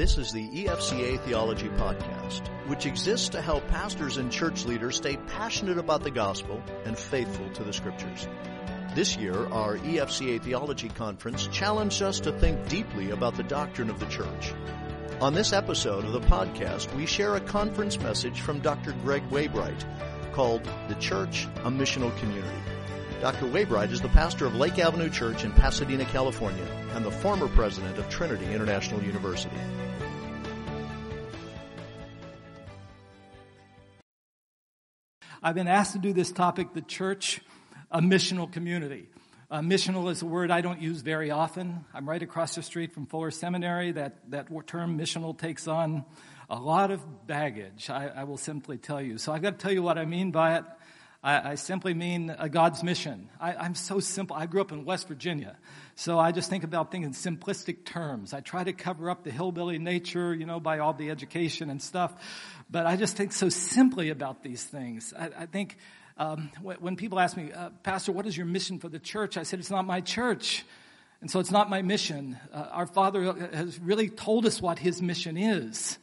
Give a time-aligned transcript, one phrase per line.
[0.00, 5.18] This is the EFCA Theology Podcast, which exists to help pastors and church leaders stay
[5.28, 8.26] passionate about the gospel and faithful to the scriptures.
[8.94, 14.00] This year, our EFCA Theology Conference challenged us to think deeply about the doctrine of
[14.00, 14.54] the church.
[15.20, 18.92] On this episode of the podcast, we share a conference message from Dr.
[19.02, 19.84] Greg Waybright
[20.32, 22.62] called The Church, a Missional Community.
[23.20, 23.44] Dr.
[23.44, 27.98] Waybright is the pastor of Lake Avenue Church in Pasadena, California, and the former president
[27.98, 29.58] of Trinity International University.
[35.42, 37.40] I've been asked to do this topic, the church,
[37.90, 39.08] a missional community.
[39.50, 41.86] Uh, missional is a word I don't use very often.
[41.94, 43.92] I'm right across the street from Fuller Seminary.
[43.92, 46.04] That, that term missional takes on
[46.50, 49.16] a lot of baggage, I, I will simply tell you.
[49.16, 50.64] So I've got to tell you what I mean by it.
[51.22, 53.30] I, I simply mean uh, God's mission.
[53.40, 54.36] I, am so simple.
[54.36, 55.56] I grew up in West Virginia.
[55.94, 58.32] So I just think about things in simplistic terms.
[58.32, 61.82] I try to cover up the hillbilly nature, you know, by all the education and
[61.82, 62.12] stuff.
[62.70, 65.12] But I just think so simply about these things.
[65.18, 65.76] I, I think
[66.16, 69.36] um, when people ask me, uh, Pastor, what is your mission for the church?
[69.36, 70.64] I said, it's not my church.
[71.20, 72.38] And so it's not my mission.
[72.52, 75.98] Uh, our Father has really told us what His mission is.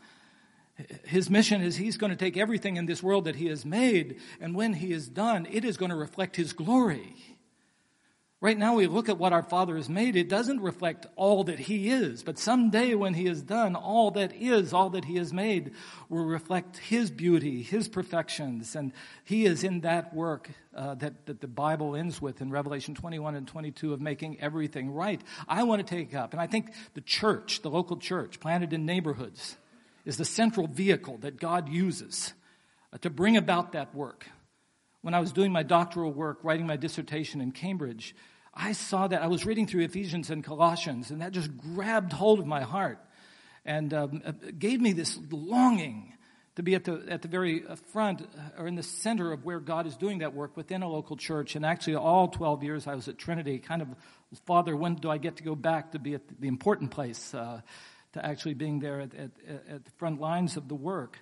[1.05, 4.19] His mission is he's going to take everything in this world that he has made,
[4.39, 7.15] and when he is done, it is going to reflect his glory.
[8.39, 10.15] Right now, we look at what our Father has made.
[10.15, 12.21] It doesn't reflect all that He is.
[12.21, 15.71] But someday, when He is done, all that is, all that He has made,
[16.07, 18.75] will reflect His beauty, His perfections.
[18.75, 18.93] And
[19.23, 23.33] He is in that work uh, that, that the Bible ends with in Revelation 21
[23.33, 25.19] and 22 of making everything right.
[25.47, 28.85] I want to take up, and I think the church, the local church, planted in
[28.85, 29.57] neighborhoods,
[30.05, 32.33] is the central vehicle that God uses
[32.93, 34.27] uh, to bring about that work.
[35.07, 38.13] When I was doing my doctoral work, writing my dissertation in Cambridge,
[38.53, 39.21] I saw that.
[39.21, 42.99] I was reading through Ephesians and Colossians, and that just grabbed hold of my heart
[43.63, 46.13] and um, uh, gave me this longing
[46.57, 48.27] to be at the, at the very uh, front
[48.57, 51.55] or in the center of where God is doing that work within a local church.
[51.55, 53.87] And actually, all 12 years I was at Trinity, kind of,
[54.45, 57.33] Father, when do I get to go back to be at the important place?
[57.33, 57.61] Uh,
[58.13, 59.31] to actually being there at, at,
[59.69, 61.19] at the front lines of the work.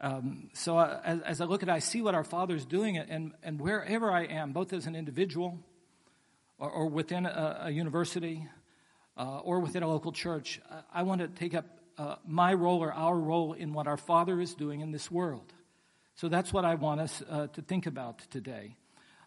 [0.00, 2.98] Um, so I, as, as, I look at it, I see what our Father's doing,
[2.98, 5.58] and, and wherever I am, both as an individual
[6.58, 8.46] or, or within a, a university
[9.16, 11.64] uh, or within a local church, I, I want to take up
[11.98, 15.52] uh, my role or our role in what our Father is doing in this world.
[16.14, 18.76] So that's what I want us uh, to think about today.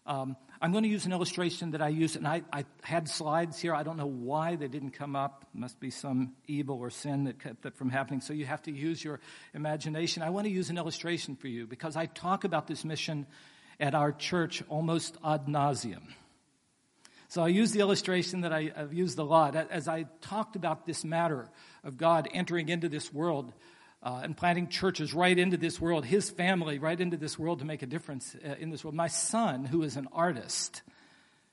[0.06, 3.58] Um, I'm going to use an illustration that I used, and I, I, had slides
[3.58, 3.74] here.
[3.74, 5.46] I don't know why they didn't come up.
[5.54, 8.20] It must be some evil or sin that kept it from happening.
[8.20, 9.20] So you have to use your
[9.54, 10.22] imagination.
[10.22, 13.26] I want to use an illustration for you because I talk about this mission
[13.78, 16.02] at our church almost ad nauseum.
[17.28, 19.54] So I use the illustration that I, have used a lot.
[19.54, 21.48] As I talked about this matter
[21.84, 23.52] of God entering into this world,
[24.02, 27.64] uh, and planting churches right into this world, his family right into this world to
[27.64, 28.94] make a difference uh, in this world.
[28.94, 30.82] My son, who is an artist,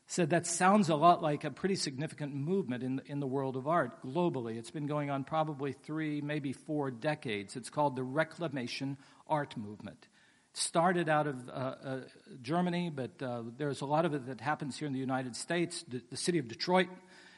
[0.07, 3.67] said that sounds a lot like a pretty significant movement in, in the world of
[3.67, 4.57] art globally.
[4.57, 7.57] It's been going on probably three, maybe four decades.
[7.57, 8.97] It's called the Reclamation
[9.27, 10.07] Art Movement.
[10.53, 11.99] Started out of uh, uh
[12.41, 15.83] Germany, but uh, there's a lot of it that happens here in the United States.
[15.87, 16.87] the, the city of Detroit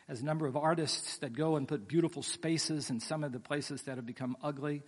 [0.09, 3.39] as a number of artists that go and put beautiful spaces in some of the
[3.39, 4.81] places that have become ugly.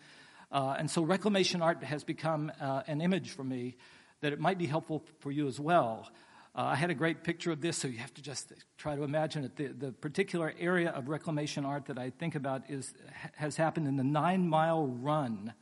[0.52, 3.78] Uh, and so reclamation art has become uh, an image for me
[4.22, 6.10] that it might be helpful for you as well.
[6.54, 9.04] Uh, I had a great picture of this, so you have to just try to
[9.04, 9.56] imagine it.
[9.56, 12.94] The, the particular area of reclamation art that I think about is,
[13.36, 15.54] has happened in the Nine Mile Run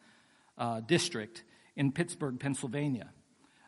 [0.58, 1.44] uh, district
[1.76, 3.12] in Pittsburgh, Pennsylvania.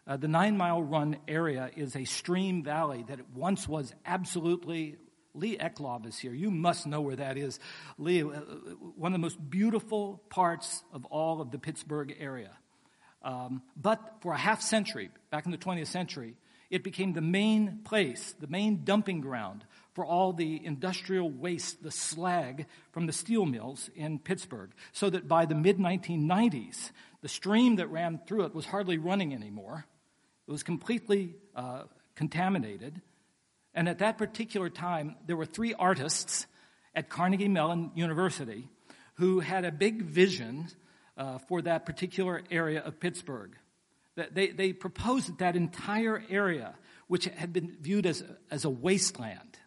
[0.08, 4.98] Uh, the Nine Mile Run area is a stream valley that once was absolutely
[5.34, 6.34] Lee Eklov is here.
[6.34, 7.60] You must know where that is.
[7.98, 8.28] Lee, uh,
[8.96, 12.52] one of the most beautiful parts of all of the Pittsburgh area.
[13.24, 16.36] Um, but for a half century, back in the 20th century,
[16.70, 21.92] it became the main place, the main dumping ground for all the industrial waste, the
[21.92, 24.72] slag from the steel mills in Pittsburgh.
[24.94, 26.92] So that by the mid 1990s,
[27.22, 29.86] the stream that ran through it was hardly running anymore.
[30.48, 31.84] It was completely uh,
[32.16, 33.02] contaminated.
[33.74, 36.46] And at that particular time, there were three artists
[36.94, 38.68] at Carnegie Mellon University
[39.16, 40.68] who had a big vision
[41.18, 43.56] uh, for that particular area of Pittsburgh.
[44.16, 46.76] They, they proposed that that entire area,
[47.08, 49.58] which had been viewed as, as a wasteland,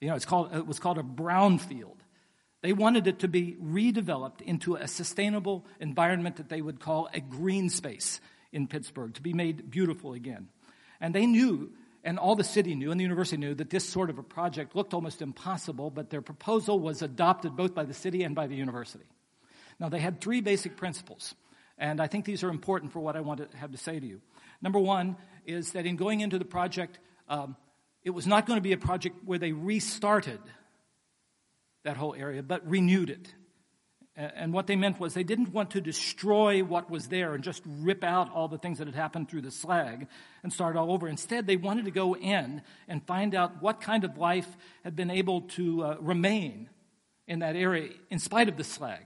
[0.00, 1.96] you know, it's called, it was called a brownfield.
[2.60, 7.20] They wanted it to be redeveloped into a sustainable environment that they would call a
[7.20, 8.20] green space
[8.52, 10.48] in Pittsburgh, to be made beautiful again.
[11.00, 11.72] And they knew
[12.04, 14.76] and all the city knew and the university knew that this sort of a project
[14.76, 18.54] looked almost impossible, but their proposal was adopted both by the city and by the
[18.54, 19.06] university.
[19.80, 21.34] Now, they had three basic principles,
[21.78, 24.06] and I think these are important for what I want to have to say to
[24.06, 24.20] you.
[24.60, 25.16] Number one
[25.46, 27.56] is that in going into the project, um,
[28.04, 30.40] it was not going to be a project where they restarted
[31.84, 33.34] that whole area, but renewed it.
[34.16, 37.62] And what they meant was they didn't want to destroy what was there and just
[37.66, 40.06] rip out all the things that had happened through the slag
[40.44, 41.08] and start all over.
[41.08, 44.46] Instead, they wanted to go in and find out what kind of life
[44.84, 46.68] had been able to uh, remain
[47.26, 49.02] in that area in spite of the slag.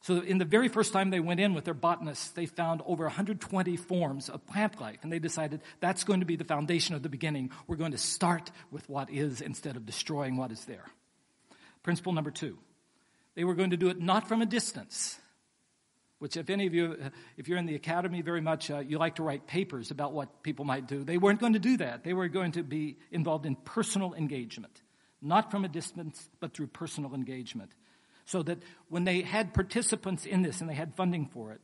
[0.00, 3.04] So, in the very first time they went in with their botanists, they found over
[3.04, 7.04] 120 forms of plant life, and they decided that's going to be the foundation of
[7.04, 7.52] the beginning.
[7.68, 10.86] We're going to start with what is instead of destroying what is there.
[11.84, 12.58] Principle number two
[13.34, 15.18] they were going to do it not from a distance,
[16.18, 16.96] which, if any of you,
[17.36, 20.42] if you're in the academy very much, uh, you like to write papers about what
[20.42, 21.02] people might do.
[21.02, 22.04] They weren't going to do that.
[22.04, 24.80] They were going to be involved in personal engagement,
[25.20, 27.72] not from a distance, but through personal engagement
[28.24, 28.58] so that
[28.88, 31.60] when they had participants in this and they had funding for it,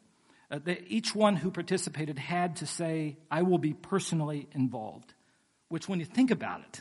[0.50, 5.12] uh, they, each one who participated had to say, I will be personally involved.
[5.68, 6.80] Which, when you think about it,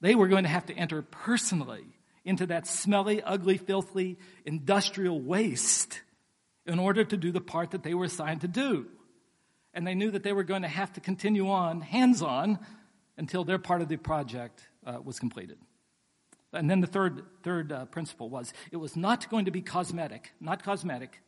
[0.00, 1.84] they were going to have to enter personally
[2.26, 6.02] into that smelly, ugly, filthy industrial waste
[6.66, 8.86] in order to do the part that they were assigned to do.
[9.72, 12.58] And they knew that they were going to have to continue on, hands on,
[13.16, 15.58] until their part of the project uh, was completed.
[16.52, 20.32] And then the third, third uh, principle was it was not going to be cosmetic,
[20.40, 21.22] not cosmetic,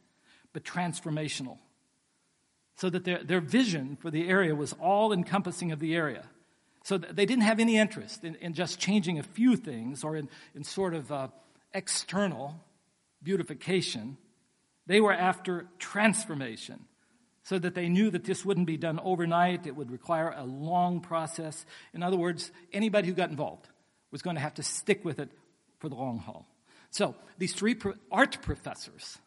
[0.53, 1.59] but transformational.
[2.77, 6.25] So that their, their vision for the area was all encompassing of the area.
[6.89, 10.31] So they didn't have any interest in, in just changing a few things or in,
[10.55, 11.29] in sort of uh,
[11.75, 12.65] external
[13.23, 14.17] beautification.
[14.87, 16.87] They were after transformation
[17.43, 19.67] so that they knew that this wouldn't be done overnight.
[19.67, 21.67] It would require a long process.
[21.93, 23.69] In other words, anybody who got involved
[24.11, 25.29] was going to have to stick with it
[25.81, 26.49] for the long haul.
[26.91, 27.77] So these three
[28.11, 29.19] art professors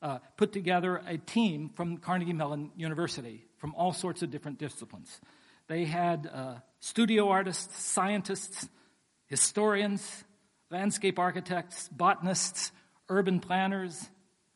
[0.00, 5.20] uh, put together a team from Carnegie Mellon University from all sorts of different disciplines.
[5.68, 8.68] They had uh, studio artists, scientists,
[9.26, 10.24] historians,
[10.70, 12.72] landscape architects, botanists,
[13.08, 14.08] urban planners,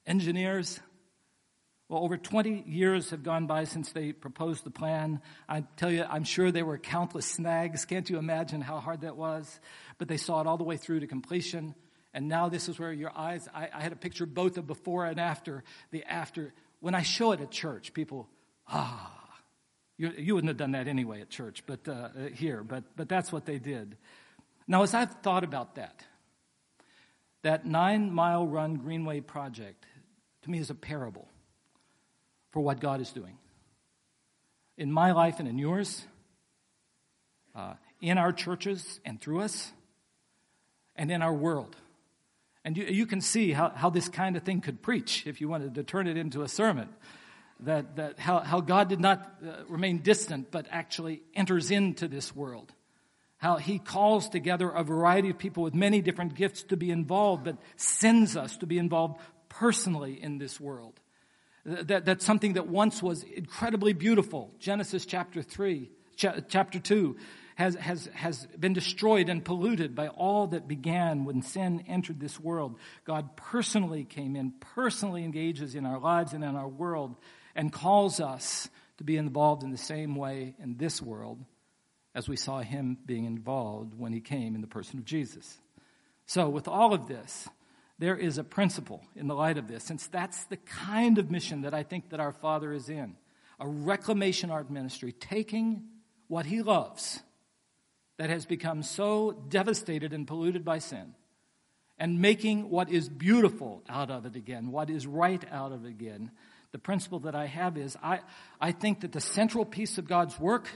[0.06, 0.80] engineers,
[1.92, 5.20] well, over 20 years have gone by since they proposed the plan.
[5.46, 7.84] I tell you, I'm sure there were countless snags.
[7.84, 9.60] Can't you imagine how hard that was?
[9.98, 11.74] But they saw it all the way through to completion.
[12.14, 15.04] And now this is where your eyes, I, I had a picture both of before
[15.04, 15.64] and after.
[15.90, 18.26] The after, when I show it at church, people,
[18.68, 19.21] ah,
[20.02, 23.30] you, you wouldn't have done that anyway at church, but uh, here, but, but that's
[23.30, 23.96] what they did.
[24.66, 26.04] Now, as I've thought about that,
[27.42, 29.86] that nine mile run Greenway project
[30.42, 31.28] to me is a parable
[32.50, 33.38] for what God is doing.
[34.76, 36.04] In my life and in yours,
[37.54, 39.70] uh, in our churches and through us,
[40.96, 41.76] and in our world.
[42.64, 45.48] And you, you can see how, how this kind of thing could preach if you
[45.48, 46.88] wanted to turn it into a sermon.
[47.62, 52.34] That, that how, how God did not uh, remain distant, but actually enters into this
[52.34, 52.72] world.
[53.36, 57.44] How he calls together a variety of people with many different gifts to be involved,
[57.44, 60.98] but sends us to be involved personally in this world.
[61.64, 64.52] That, that's something that once was incredibly beautiful.
[64.58, 67.16] Genesis chapter 3, chapter 2
[67.54, 72.40] has, has, has been destroyed and polluted by all that began when sin entered this
[72.40, 72.76] world.
[73.04, 77.14] God personally came in, personally engages in our lives and in our world,
[77.54, 78.68] and calls us
[78.98, 81.44] to be involved in the same way in this world
[82.14, 85.58] as we saw him being involved when he came in the person of Jesus.
[86.26, 87.48] So, with all of this,
[87.98, 91.62] there is a principle in the light of this, since that's the kind of mission
[91.62, 93.16] that I think that our Father is in.
[93.60, 95.84] A reclamation art ministry, taking
[96.28, 97.20] what he loves
[98.18, 101.14] that has become so devastated and polluted by sin
[101.98, 105.88] and making what is beautiful out of it again, what is right out of it
[105.88, 106.30] again.
[106.72, 108.20] The principle that I have is I,
[108.60, 110.68] I think that the central piece of God's work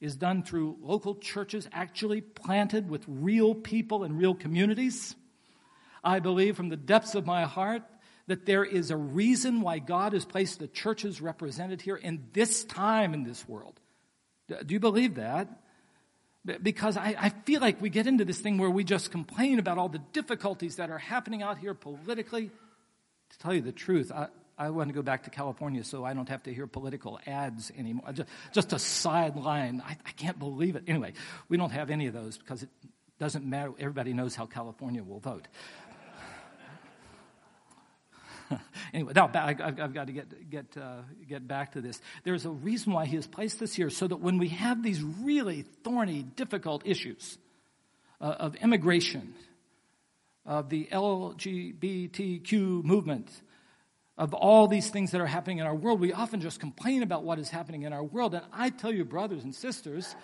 [0.00, 5.16] is done through local churches actually planted with real people and real communities
[6.02, 7.82] I believe from the depths of my heart
[8.26, 12.64] that there is a reason why God has placed the churches represented here in this
[12.64, 13.80] time in this world.
[14.48, 15.48] Do you believe that?
[16.62, 19.76] Because I, I, feel like we get into this thing where we just complain about
[19.76, 22.50] all the difficulties that are happening out here politically.
[23.30, 26.14] To tell you the truth, I, I want to go back to California so I
[26.14, 28.12] don't have to hear political ads anymore.
[28.12, 29.82] Just, just a sideline.
[29.86, 30.84] I, I can't believe it.
[30.88, 31.12] Anyway,
[31.48, 32.68] we don't have any of those because it
[33.20, 33.72] doesn't matter.
[33.78, 35.46] Everybody knows how California will vote.
[38.92, 42.00] anyway, now I, have got to get, get, uh, get back to this.
[42.24, 45.02] There's a reason why he has placed this here so that when we have these
[45.02, 47.38] really thorny, difficult issues
[48.20, 49.34] uh, of immigration,
[50.44, 53.30] of the LGBTQ movement,
[54.18, 57.22] of all these things that are happening in our world, we often just complain about
[57.22, 58.34] what is happening in our world.
[58.34, 60.16] And I tell you, brothers and sisters,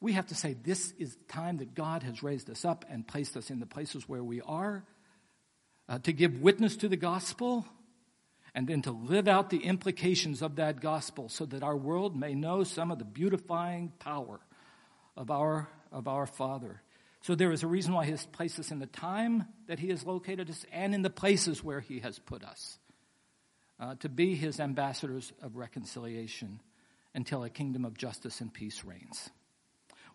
[0.00, 3.08] we have to say this is the time that God has raised us up and
[3.08, 4.84] placed us in the places where we are
[5.88, 7.66] uh, to give witness to the gospel
[8.54, 12.34] and then to live out the implications of that gospel so that our world may
[12.34, 14.40] know some of the beautifying power
[15.16, 16.82] of our, of our Father.
[17.22, 19.88] So there is a reason why He has placed us in the time that He
[19.88, 22.78] has located us and in the places where He has put us
[23.80, 26.60] uh, to be His ambassadors of reconciliation
[27.14, 29.30] until a kingdom of justice and peace reigns.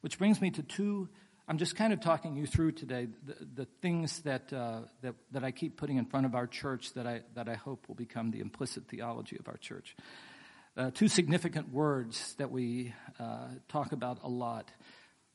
[0.01, 1.09] Which brings me to two
[1.45, 5.43] I'm just kind of talking you through today the, the things that, uh, that, that
[5.43, 8.31] I keep putting in front of our church that I, that I hope will become
[8.31, 9.97] the implicit theology of our church.
[10.77, 14.71] Uh, two significant words that we uh, talk about a lot.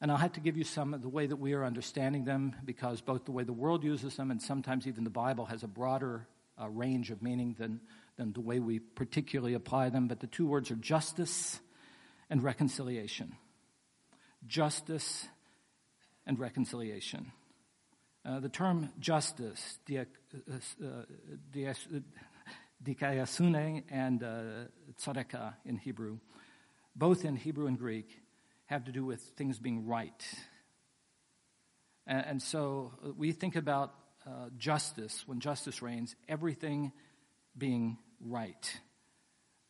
[0.00, 2.56] And I'll have to give you some of the way that we are understanding them
[2.64, 5.68] because both the way the world uses them and sometimes even the Bible has a
[5.68, 6.26] broader
[6.60, 7.80] uh, range of meaning than,
[8.18, 10.08] than the way we particularly apply them.
[10.08, 11.58] But the two words are justice
[12.28, 13.36] and reconciliation.
[14.46, 15.26] Justice
[16.26, 17.32] and reconciliation.
[18.26, 19.78] Uh, the term justice,
[22.84, 24.42] dikaiosune and uh,
[25.00, 26.18] tzedakah in Hebrew,
[26.94, 28.20] both in Hebrew and Greek,
[28.66, 30.22] have to do with things being right.
[32.06, 33.94] And, and so uh, we think about
[34.26, 36.92] uh, justice, when justice reigns, everything
[37.56, 38.80] being right.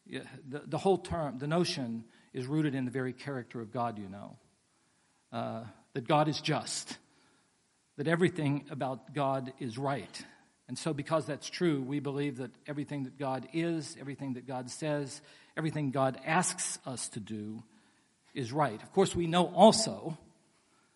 [0.06, 4.08] The, the whole term, the notion, is rooted in the very character of God, you
[4.08, 4.36] know.
[5.32, 5.64] Uh,
[5.94, 6.96] that God is just,
[7.96, 10.24] that everything about God is right.
[10.68, 14.70] And so, because that's true, we believe that everything that God is, everything that God
[14.70, 15.20] says,
[15.56, 17.62] everything God asks us to do
[18.34, 18.80] is right.
[18.82, 20.16] Of course, we know also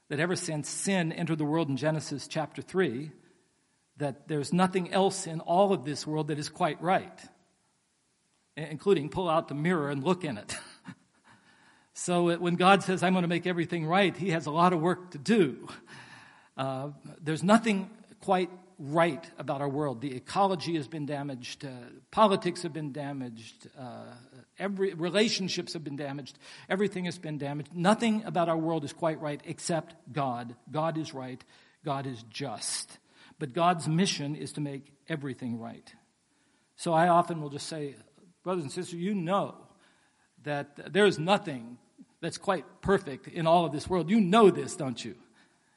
[0.09, 3.11] that ever since sin entered the world in Genesis chapter 3,
[3.97, 7.19] that there's nothing else in all of this world that is quite right,
[8.57, 10.57] including pull out the mirror and look in it.
[11.95, 14.81] So when God says, I'm going to make everything right, He has a lot of
[14.81, 15.69] work to do.
[16.57, 16.89] Uh,
[17.23, 17.91] there's nothing
[18.21, 20.01] quite right about our world.
[20.01, 21.69] The ecology has been damaged, uh,
[22.11, 24.07] politics have been damaged, uh,
[24.59, 27.75] every relationships have been damaged, everything has been damaged.
[27.75, 30.57] Nothing about our world is quite right except God.
[30.71, 31.43] God is right.
[31.85, 32.99] God is just.
[33.39, 35.93] But God's mission is to make everything right.
[36.77, 37.97] So I often will just say,
[38.43, 39.55] brothers and sisters, you know
[40.45, 41.79] that there is nothing
[42.21, 44.11] that's quite perfect in all of this world.
[44.11, 45.15] You know this, don't you?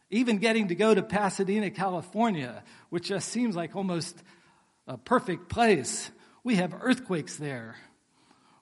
[0.10, 4.22] Even getting to go to Pasadena, California, which just seems like almost
[4.88, 6.12] a perfect place.
[6.44, 7.76] We have earthquakes there.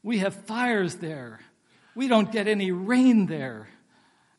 [0.01, 1.41] We have fires there.
[1.95, 3.67] We don't get any rain there.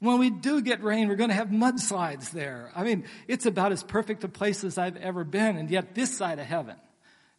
[0.01, 2.71] When we do get rain, we're going to have mudslides there.
[2.75, 6.15] I mean, it's about as perfect a place as I've ever been, and yet this
[6.15, 6.77] side of heaven,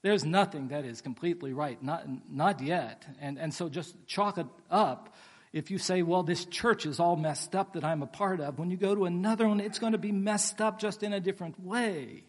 [0.05, 3.07] there's nothing that is completely right, not, not yet.
[3.19, 5.15] And, and so just chalk it up
[5.51, 8.59] if you say, well, this church is all messed up that I'm a part of,
[8.59, 11.19] when you go to another one, it's going to be messed up just in a
[11.19, 12.23] different way.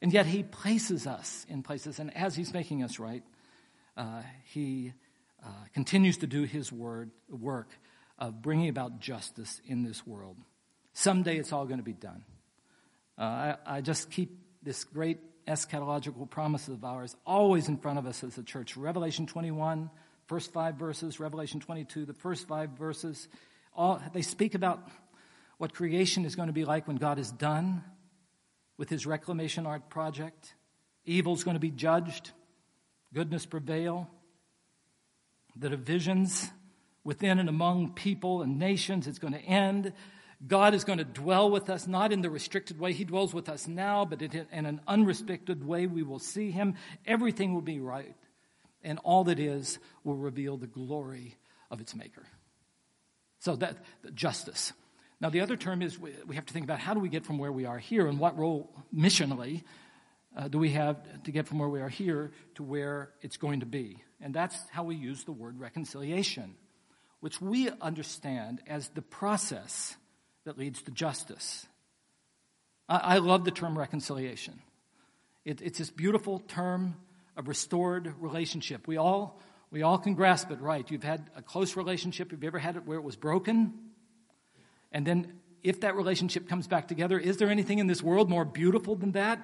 [0.00, 3.24] And yet he places us in places, and as he's making us right,
[3.96, 4.92] uh, he
[5.44, 7.70] uh, continues to do his word, work
[8.16, 10.36] of bringing about justice in this world.
[10.92, 12.22] Someday it's all going to be done.
[13.18, 18.06] Uh, I, I just keep this great eschatological promises of ours always in front of
[18.06, 18.76] us as a church.
[18.76, 19.90] Revelation 21,
[20.26, 23.28] first five verses, Revelation 22, the first five verses,
[23.74, 24.88] all, they speak about
[25.58, 27.84] what creation is going to be like when God is done
[28.76, 30.54] with his reclamation art project.
[31.04, 32.30] Evil is going to be judged,
[33.12, 34.08] goodness prevail.
[35.56, 36.50] The divisions
[37.04, 39.92] within and among people and nations, it's going to end.
[40.46, 43.48] God is going to dwell with us, not in the restricted way He dwells with
[43.48, 45.86] us now, but in an unrestricted way.
[45.86, 46.74] We will see Him.
[47.06, 48.16] Everything will be right
[48.84, 51.36] and all that is will reveal the glory
[51.70, 52.22] of its maker.
[53.40, 53.76] So that
[54.14, 54.72] justice.
[55.20, 57.38] Now the other term is we, have to think about how do we get from
[57.38, 59.62] where we are here and what role missionally
[60.36, 63.60] uh, do we have to get from where we are here to where it's going
[63.60, 64.02] to be.
[64.20, 66.54] And that's how we use the word reconciliation,
[67.20, 69.96] which we understand as the process
[70.44, 71.66] that leads to justice.
[72.88, 74.60] I, I love the term reconciliation.
[75.44, 76.96] It, it's this beautiful term
[77.36, 78.86] of restored relationship.
[78.86, 80.88] We all, we all can grasp it right.
[80.90, 82.32] You've had a close relationship.
[82.32, 83.72] You've you ever had it where it was broken?
[84.92, 88.44] And then if that relationship comes back together, is there anything in this world more
[88.44, 89.40] beautiful than that?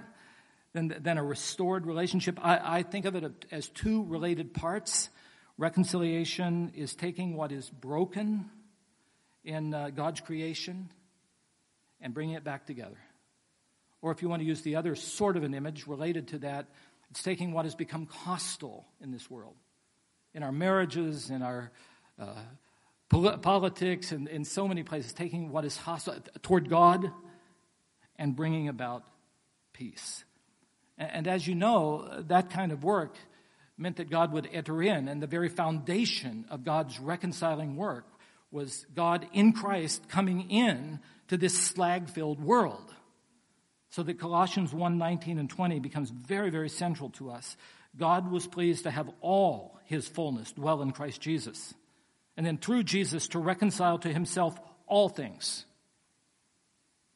[0.72, 2.38] than, than a restored relationship.
[2.42, 5.08] I, I think of it as two related parts.
[5.56, 8.50] Reconciliation is taking what is broken
[9.44, 10.90] in uh, God's creation
[12.00, 12.98] and bringing it back together.
[14.00, 16.68] Or if you want to use the other sort of an image related to that,
[17.10, 19.56] it's taking what has become hostile in this world,
[20.34, 21.72] in our marriages, in our
[22.20, 22.34] uh,
[23.08, 27.10] politics, and in so many places, taking what is hostile toward God
[28.16, 29.04] and bringing about
[29.72, 30.24] peace.
[30.98, 33.16] And, and as you know, that kind of work
[33.76, 38.04] meant that God would enter in, and the very foundation of God's reconciling work
[38.50, 42.94] was God in Christ coming in to this slag filled world.
[43.90, 47.56] So that Colossians 1 19 and 20 becomes very, very central to us.
[47.96, 51.74] God was pleased to have all his fullness dwell in Christ Jesus.
[52.36, 55.64] And then through Jesus to reconcile to himself all things.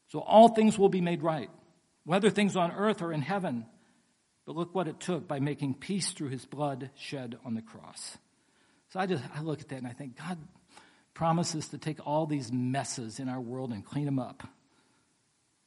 [0.08, 1.50] So all things will be made right,
[2.04, 3.66] whether things on earth or in heaven.
[4.44, 8.18] But look what it took by making peace through his blood shed on the cross.
[8.88, 10.38] So I just I look at that and I think God
[11.14, 14.46] promises to take all these messes in our world and clean them up.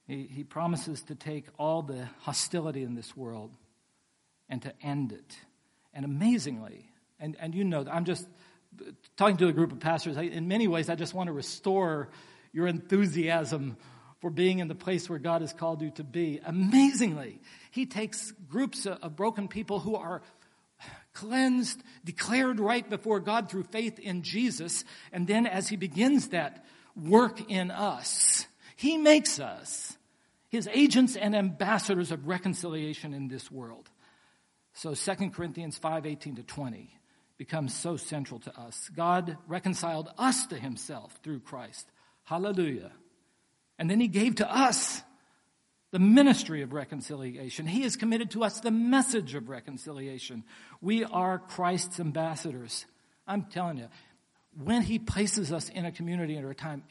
[0.08, 3.52] He, he promises to take all the hostility in this world
[4.50, 5.38] and to end it.
[5.94, 8.28] And amazingly, and, and you know, I'm just
[9.16, 12.10] talking to a group of pastors, I, in many ways, I just want to restore
[12.52, 13.78] your enthusiasm
[14.20, 16.40] for being in the place where God has called you to be.
[16.46, 17.40] Amazingly,
[17.72, 20.22] He takes groups of broken people who are
[21.16, 26.64] cleansed, declared right before God through faith in Jesus, and then as He begins that
[26.96, 28.46] work in us,
[28.76, 29.98] He makes us
[30.56, 33.90] his agents and ambassadors of reconciliation in this world.
[34.74, 36.90] So 2 Corinthians 5 18 to 20
[37.38, 38.90] becomes so central to us.
[38.96, 41.88] God reconciled us to himself through Christ.
[42.24, 42.92] Hallelujah.
[43.78, 45.02] And then he gave to us
[45.96, 47.66] the ministry of reconciliation.
[47.66, 50.44] He has committed to us the message of reconciliation.
[50.82, 52.86] We are Christ's ambassadors.
[53.26, 53.88] I'm telling you,
[54.62, 56.84] when he places us in a community at a time,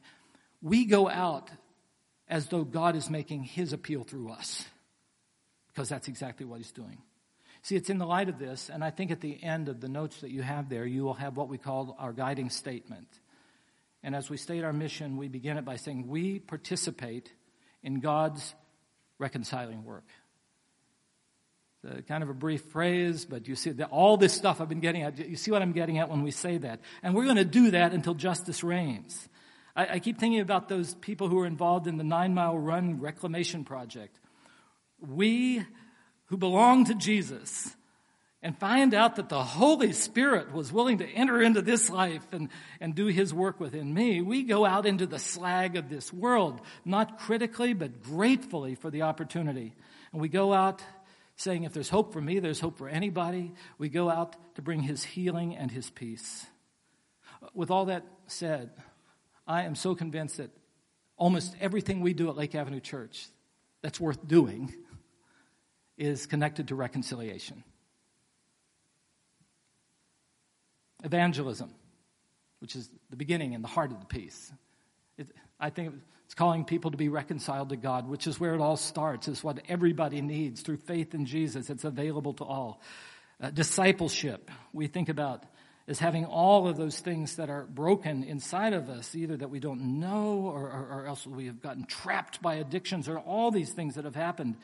[0.63, 1.51] we go out
[2.29, 4.65] as though God is making his appeal through us.
[5.67, 6.97] Because that's exactly what he's doing.
[7.61, 9.89] See, it's in the light of this, and I think at the end of the
[9.91, 13.09] notes that you have there, you will have what we call our guiding statement.
[14.03, 17.31] And as we state our mission, we begin it by saying, We participate
[17.83, 18.55] in God's
[19.19, 20.05] reconciling work.
[22.09, 25.03] Kind of a brief phrase, but you see that all this stuff I've been getting
[25.03, 26.81] at, you see what I'm getting at when we say that.
[27.03, 29.29] And we're going to do that until justice reigns.
[29.77, 33.01] I, I keep thinking about those people who were involved in the Nine Mile Run
[33.01, 34.19] Reclamation Project.
[34.99, 35.63] We
[36.27, 37.77] who belong to Jesus
[38.45, 42.51] and find out that the Holy Spirit was willing to enter into this life and,
[42.79, 46.61] and do his work within me, we go out into the slag of this world,
[46.85, 49.75] not critically, but gratefully for the opportunity.
[50.13, 50.85] And we go out
[51.37, 53.55] saying, if there's hope for me, there's hope for anybody.
[53.79, 56.47] We go out to bring his healing and his peace.
[57.55, 58.73] With all that said,
[59.47, 60.51] I am so convinced that
[61.17, 63.27] almost everything we do at Lake Avenue Church
[63.81, 64.75] that's worth doing
[65.97, 67.65] is connected to reconciliation.
[71.05, 71.71] Evangelism,
[72.59, 74.53] which is the beginning and the heart of the piece.
[75.17, 75.29] It,
[75.61, 78.77] I think it's calling people to be reconciled to God, which is where it all
[78.77, 81.71] starts, is what everybody needs through faith in Jesus.
[81.71, 82.81] It's available to all.
[83.41, 85.45] Uh, discipleship, we think about
[85.87, 89.61] is having all of those things that are broken inside of us, either that we
[89.61, 93.71] don't know or, or, or, else we have gotten trapped by addictions or all these
[93.71, 94.57] things that have happened,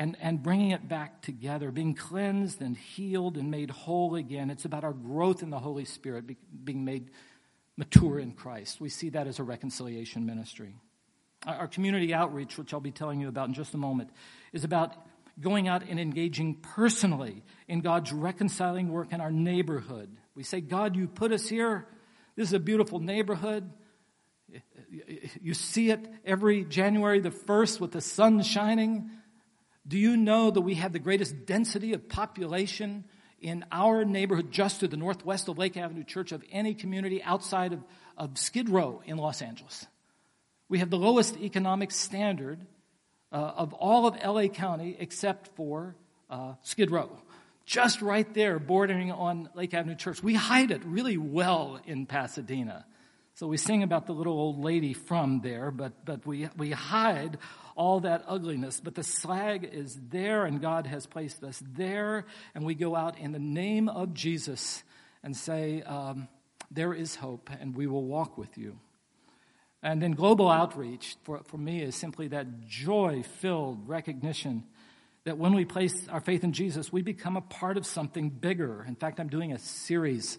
[0.00, 4.50] and, and bringing it back together, being cleansed and healed and made whole again.
[4.50, 7.10] It's about our growth in the Holy Spirit, be, being made
[7.76, 8.80] mature in Christ.
[8.80, 10.74] We see that as a reconciliation ministry.
[11.46, 14.10] Our, our community outreach, which I'll be telling you about in just a moment,
[14.52, 14.96] is about
[15.38, 20.96] going out and engaging personally in God's reconciling work in our neighborhood we say, God,
[20.96, 21.86] you put us here.
[22.34, 23.70] This is a beautiful neighborhood.
[25.40, 29.10] You see it every January the 1st with the sun shining.
[29.86, 33.04] Do you know that we have the greatest density of population
[33.40, 37.72] in our neighborhood just to the northwest of Lake Avenue Church of any community outside
[37.72, 37.82] of,
[38.16, 39.86] of Skid Row in Los Angeles?
[40.68, 42.60] We have the lowest economic standard
[43.32, 45.96] uh, of all of LA County except for
[46.28, 47.10] uh, Skid Row
[47.70, 50.20] just right there, bordering on Lake Avenue Church.
[50.24, 52.84] We hide it really well in Pasadena.
[53.34, 57.38] So we sing about the little old lady from there, but, but we, we hide
[57.80, 58.78] all that ugliness.
[58.78, 63.18] But the slag is there, and God has placed us there, and we go out
[63.18, 64.84] in the name of Jesus
[65.22, 66.28] and say, um,
[66.70, 68.78] There is hope, and we will walk with you.
[69.82, 74.64] And then global outreach for, for me is simply that joy filled recognition
[75.24, 78.84] That when we place our faith in Jesus, we become a part of something bigger.
[78.86, 80.38] In fact, I'm doing a series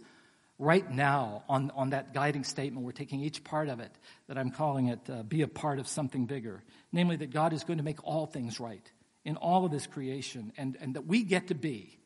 [0.61, 2.85] right now on, on that guiding statement.
[2.85, 3.91] We're taking each part of it
[4.27, 6.61] that I'm calling it uh, be a part of something bigger.
[6.91, 8.89] Namely, that God is going to make all things right
[9.25, 11.97] in all of his creation and, and that we get to be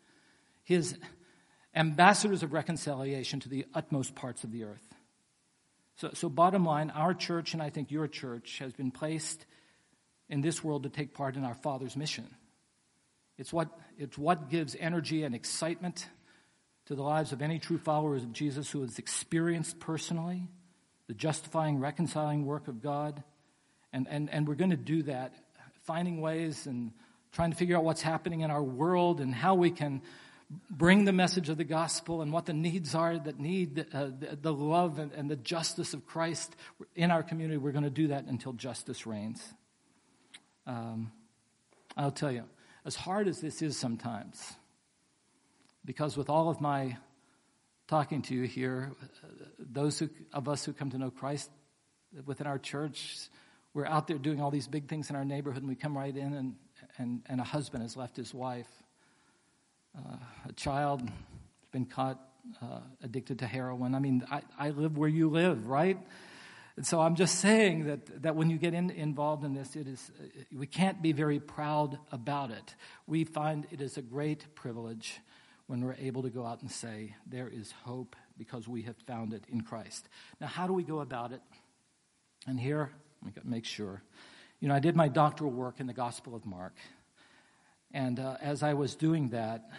[0.64, 0.98] his
[1.76, 4.96] ambassadors of reconciliation to the utmost parts of the earth.
[5.98, 9.46] So, so, bottom line, our church, and I think your church, has been placed
[10.30, 12.28] in this world to take part in our Father's mission.
[13.38, 16.08] It's what, it's what gives energy and excitement
[16.86, 20.48] to the lives of any true followers of Jesus who has experienced personally
[21.08, 23.24] the justifying, reconciling work of God.
[23.94, 25.34] And, and, and we're going to do that,
[25.84, 26.92] finding ways and
[27.32, 30.02] trying to figure out what's happening in our world and how we can
[30.70, 34.38] bring the message of the gospel and what the needs are that need uh, the,
[34.40, 36.56] the, love and, and the justice of Christ
[36.96, 37.58] in our community.
[37.58, 39.42] We're going to do that until justice reigns.
[40.68, 41.12] Um,
[41.98, 42.44] I'll tell you,
[42.86, 44.54] as hard as this is sometimes,
[45.86, 46.98] because with all of my
[47.88, 48.92] talking to you here,
[49.60, 51.50] those who, of us who come to know Christ
[52.26, 53.30] within our church,
[53.74, 56.16] we're out there doing all these big things in our neighborhood, and we come right
[56.16, 56.56] in, and,
[56.98, 58.70] and, and a husband has left his wife.
[59.98, 60.18] Uh,
[60.50, 61.10] a child has
[61.72, 62.20] been caught
[62.62, 63.94] uh, addicted to heroin.
[63.94, 65.98] I mean, I, I live where you live, right?
[66.78, 69.88] And so I'm just saying that, that when you get in, involved in this, it
[69.88, 72.76] is, uh, we can't be very proud about it.
[73.08, 75.20] We find it is a great privilege
[75.68, 79.34] when we're able to go out and say, there is hope because we have found
[79.34, 80.08] it in Christ.
[80.40, 81.42] Now, how do we go about it?
[82.48, 82.92] And here,
[83.44, 84.04] make sure.
[84.60, 86.76] You know, I did my doctoral work in the Gospel of Mark.
[87.92, 89.70] And uh, as I was doing that,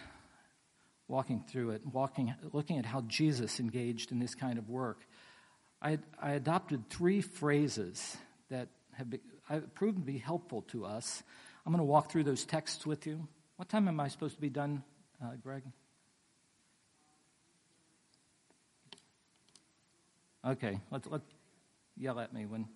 [1.07, 4.99] walking through it, walking, looking at how Jesus engaged in this kind of work,
[5.81, 8.17] I, I adopted three phrases
[8.49, 9.21] that have, been,
[9.75, 11.23] proven to be helpful to us.
[11.65, 13.27] I'm going to walk through those texts with you.
[13.55, 14.83] What time am I supposed to be done,
[15.23, 15.63] uh, Greg?
[20.45, 21.21] Okay, let's let
[21.97, 22.67] yell at me when.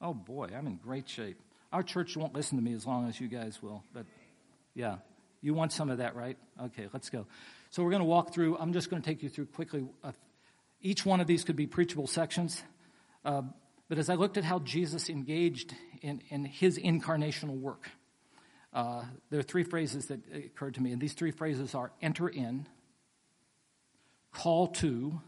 [0.00, 1.38] Oh boy, I'm in great shape.
[1.72, 4.06] Our church won't listen to me as long as you guys will, but
[4.74, 4.96] yeah,
[5.40, 6.38] you want some of that, right?
[6.60, 7.26] Okay, let's go.
[7.70, 8.56] So we're going to walk through.
[8.58, 9.84] I'm just going to take you through quickly.
[10.02, 10.12] Uh,
[10.80, 12.62] each one of these could be preachable sections.
[13.24, 13.42] Uh,
[13.88, 17.90] but as I looked at how Jesus engaged in, in his incarnational work,
[18.72, 22.28] uh, there are three phrases that occurred to me, and these three phrases are enter
[22.28, 22.66] in,
[24.32, 25.20] call to,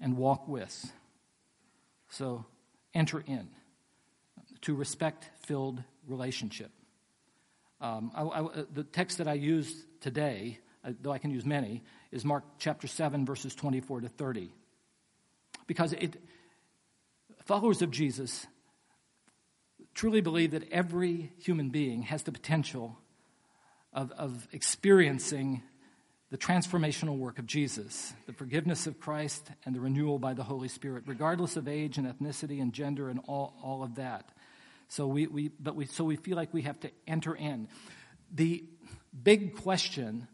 [0.00, 0.92] and walk with.
[2.10, 2.44] So,
[2.94, 3.48] enter in
[4.62, 6.70] to respect filled relationship.
[7.80, 11.82] Um, I, I, the text that I used today, uh, though I can use many,
[12.10, 14.52] is Mark chapter 7, verses 24 to 30.
[15.66, 16.16] Because it,
[17.44, 18.46] followers of Jesus
[19.94, 22.98] truly believe that every human being has the potential
[23.92, 25.62] of, of experiencing
[26.30, 30.68] the transformational work of Jesus, the forgiveness of Christ, and the renewal by the Holy
[30.68, 34.30] Spirit, regardless of age and ethnicity and gender and all, all of that.
[34.88, 37.68] So we, we, but we, so we feel like we have to enter in.
[38.34, 38.64] The
[39.22, 40.26] big question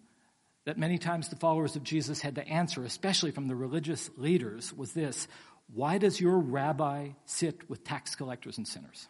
[0.66, 4.72] that many times the followers of Jesus had to answer, especially from the religious leaders,
[4.72, 5.26] was this
[5.74, 9.08] Why does your rabbi sit with tax collectors and sinners?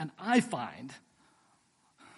[0.00, 0.94] And I find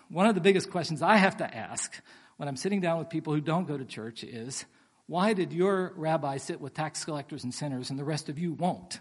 [0.08, 1.92] one of the biggest questions I have to ask
[2.36, 4.64] when I'm sitting down with people who don't go to church is
[5.06, 8.52] why did your rabbi sit with tax collectors and sinners and the rest of you
[8.52, 9.00] won't?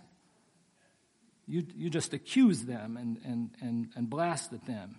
[1.48, 4.96] You, you just accuse them and, and, and, and blast at them.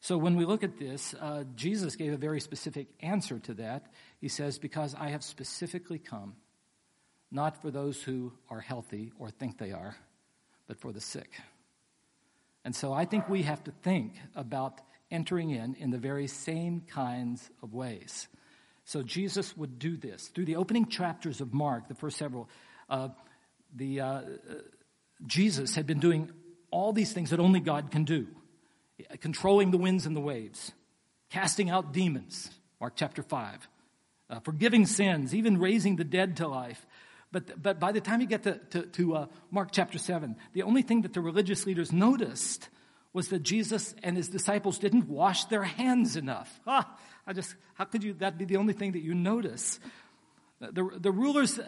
[0.00, 3.86] So when we look at this, uh, Jesus gave a very specific answer to that.
[4.20, 6.36] He says, Because I have specifically come,
[7.30, 9.96] not for those who are healthy or think they are,
[10.66, 11.30] but for the sick.
[12.66, 16.80] And so I think we have to think about entering in in the very same
[16.80, 18.26] kinds of ways.
[18.84, 20.26] So Jesus would do this.
[20.34, 22.48] Through the opening chapters of Mark, the first several,
[22.90, 23.10] uh,
[23.72, 24.20] the, uh,
[25.28, 26.32] Jesus had been doing
[26.72, 28.26] all these things that only God can do
[29.20, 30.72] controlling the winds and the waves,
[31.30, 32.50] casting out demons,
[32.80, 33.68] Mark chapter 5,
[34.28, 36.84] uh, forgiving sins, even raising the dead to life.
[37.32, 40.62] But, but by the time you get to, to, to uh, Mark chapter 7, the
[40.62, 42.68] only thing that the religious leaders noticed
[43.12, 46.60] was that Jesus and his disciples didn't wash their hands enough.
[46.66, 49.80] Ah, I just, how could you, that be the only thing that you notice?
[50.60, 51.58] The, the rulers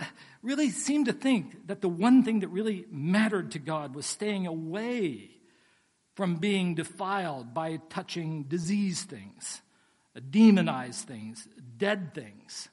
[0.42, 4.46] really seemed to think that the one thing that really mattered to God was staying
[4.46, 5.30] away
[6.14, 9.60] from being defiled by touching diseased things,
[10.30, 12.68] demonized things, dead things,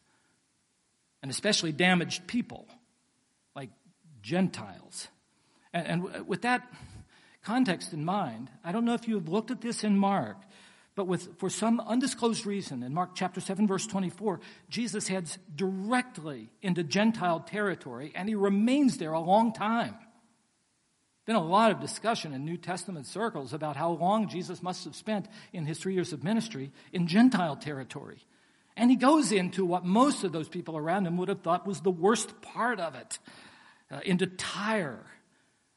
[1.25, 2.67] and especially damaged people
[3.55, 3.71] like
[4.21, 5.07] Gentiles.
[5.73, 6.71] And, and with that
[7.43, 10.37] context in mind, I don't know if you have looked at this in Mark,
[10.93, 16.51] but with, for some undisclosed reason, in Mark chapter 7, verse 24, Jesus heads directly
[16.61, 19.95] into Gentile territory and he remains there a long time.
[21.25, 24.95] Been a lot of discussion in New Testament circles about how long Jesus must have
[24.95, 28.19] spent in his three years of ministry in Gentile territory.
[28.77, 31.81] And he goes into what most of those people around him would have thought was
[31.81, 33.19] the worst part of it,
[33.89, 35.05] uh, into Tyre.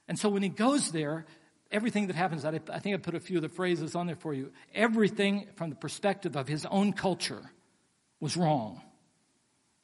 [0.08, 1.26] And so when he goes there,
[1.70, 4.34] everything that happens, I think I put a few of the phrases on there for
[4.34, 4.50] you.
[4.74, 7.50] Everything from the perspective of his own culture
[8.20, 8.82] was wrong.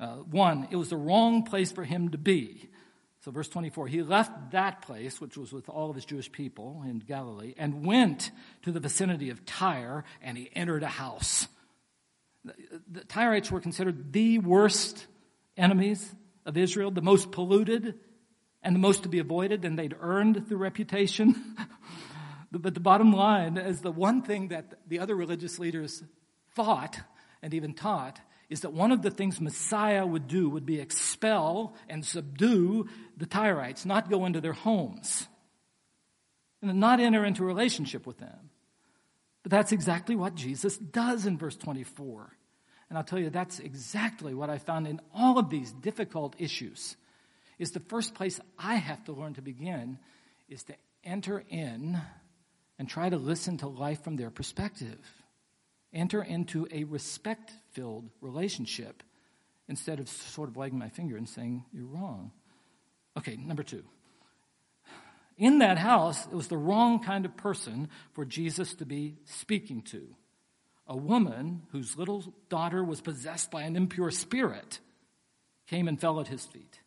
[0.00, 2.68] Uh, one, it was the wrong place for him to be.
[3.20, 6.82] So, verse 24, he left that place, which was with all of his Jewish people
[6.84, 8.30] in Galilee, and went
[8.62, 11.48] to the vicinity of Tyre, and he entered a house.
[12.44, 15.06] The, Tyrites were considered the worst
[15.56, 17.94] enemies of Israel, the most polluted,
[18.62, 21.56] and the most to be avoided, and they'd earned the reputation.
[22.52, 26.02] but the bottom line is the one thing that the other religious leaders
[26.54, 27.00] thought
[27.42, 31.74] and even taught is that one of the things Messiah would do would be expel
[31.88, 35.26] and subdue the Tyrites, not go into their homes,
[36.62, 38.50] and not enter into relationship with them.
[39.44, 42.32] But that's exactly what Jesus does in verse 24.
[42.88, 46.96] And I'll tell you, that's exactly what I found in all of these difficult issues
[47.58, 49.98] is the first place I have to learn to begin
[50.48, 52.00] is to enter in
[52.78, 54.98] and try to listen to life from their perspective.
[55.92, 59.02] Enter into a respect filled relationship
[59.68, 62.32] instead of sort of wagging my finger and saying, You're wrong.
[63.16, 63.84] Okay, number two.
[65.36, 69.82] In that house, it was the wrong kind of person for Jesus to be speaking
[69.82, 70.14] to.
[70.86, 74.78] A woman whose little daughter was possessed by an impure spirit
[75.66, 76.80] came and fell at his feet.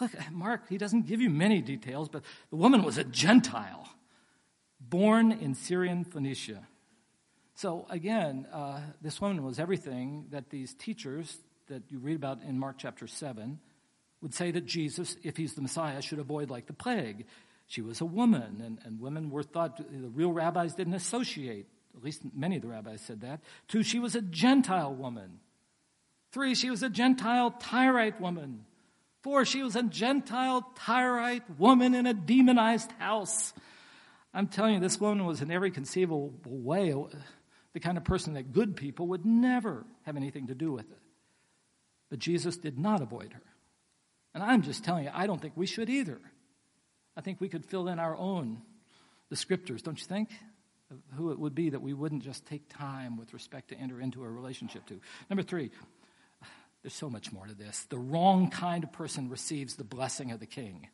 [0.00, 3.88] Look, Mark, he doesn't give you many details, but the woman was a Gentile,
[4.80, 6.66] born in Syrian Phoenicia.
[7.54, 12.58] So again, uh, this woman was everything that these teachers that you read about in
[12.58, 13.58] Mark chapter 7
[14.22, 17.26] would say that Jesus, if he's the Messiah, should avoid like the plague.
[17.66, 22.04] She was a woman, and, and women were thought, the real rabbis didn't associate, at
[22.04, 23.40] least many of the rabbis said that.
[23.68, 25.40] Two, she was a Gentile woman.
[26.32, 28.64] Three, she was a Gentile Tyrite woman.
[29.22, 33.52] Four, she was a Gentile Tyrite woman in a demonized house.
[34.34, 37.04] I'm telling you, this woman was in every conceivable way uh,
[37.72, 40.98] the kind of person that good people would never have anything to do with it.
[42.10, 43.51] But Jesus did not avoid her.
[44.34, 46.20] And I'm just telling you, I don't think we should either.
[47.16, 48.62] I think we could fill in our own,
[49.28, 50.30] the scriptures, don't you think?
[51.16, 54.24] Who it would be that we wouldn't just take time with respect to enter into
[54.24, 55.00] a relationship to.
[55.28, 55.70] Number three,
[56.82, 57.86] there's so much more to this.
[57.90, 60.88] The wrong kind of person receives the blessing of the king.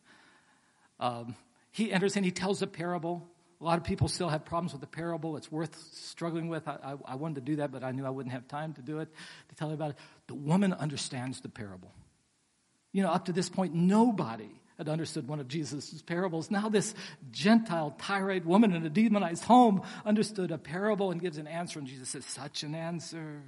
[1.00, 1.36] Um,
[1.70, 3.26] he enters and he tells a parable.
[3.60, 5.36] A lot of people still have problems with the parable.
[5.36, 6.66] It's worth struggling with.
[6.68, 8.82] I, I, I, wanted to do that, but I knew I wouldn't have time to
[8.82, 9.08] do it,
[9.48, 9.96] to tell you about it.
[10.28, 11.92] The woman understands the parable.
[12.98, 16.50] You know, up to this point, nobody had understood one of Jesus' parables.
[16.50, 16.96] Now, this
[17.30, 21.86] Gentile Tyrite woman in a demonized home understood a parable and gives an answer, and
[21.86, 23.44] Jesus says, Such an answer,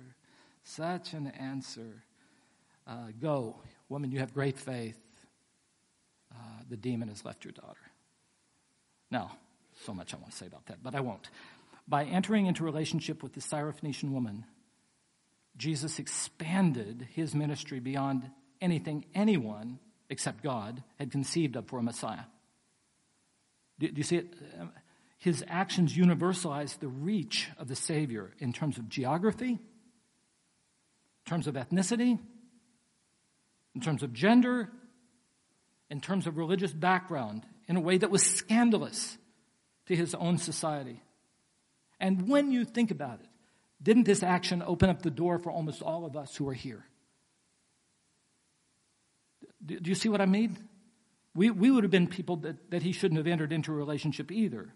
[0.63, 2.05] such an answer
[2.87, 3.57] uh, Go,
[3.89, 5.01] woman, you have great faith.
[6.33, 7.91] Uh, the demon has left your daughter.
[9.11, 9.37] Now,
[9.85, 11.29] so much I want to say about that, but I won't.
[11.89, 14.45] By entering into relationship with the Syrophoenician woman,
[15.57, 18.31] Jesus expanded his ministry beyond
[18.61, 22.25] anything anyone except God had conceived of for a Messiah.
[23.79, 24.35] Do, do you see it?
[24.61, 24.73] Um,
[25.19, 29.59] his actions universalized the reach of the Savior in terms of geography, in
[31.27, 32.19] terms of ethnicity,
[33.75, 34.71] in terms of gender,
[35.91, 39.19] in terms of religious background, in a way that was scandalous
[39.87, 41.03] to his own society.
[41.99, 43.29] And when you think about it,
[43.83, 46.85] didn't this action open up the door for almost all of us who are here?
[49.65, 50.59] Do, you see what I mean?
[51.35, 54.33] We, we would have been people that, that he shouldn't have entered into a relationship
[54.33, 54.73] either.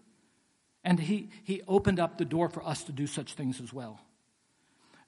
[0.83, 3.99] And he, he opened up the door for us to do such things as well.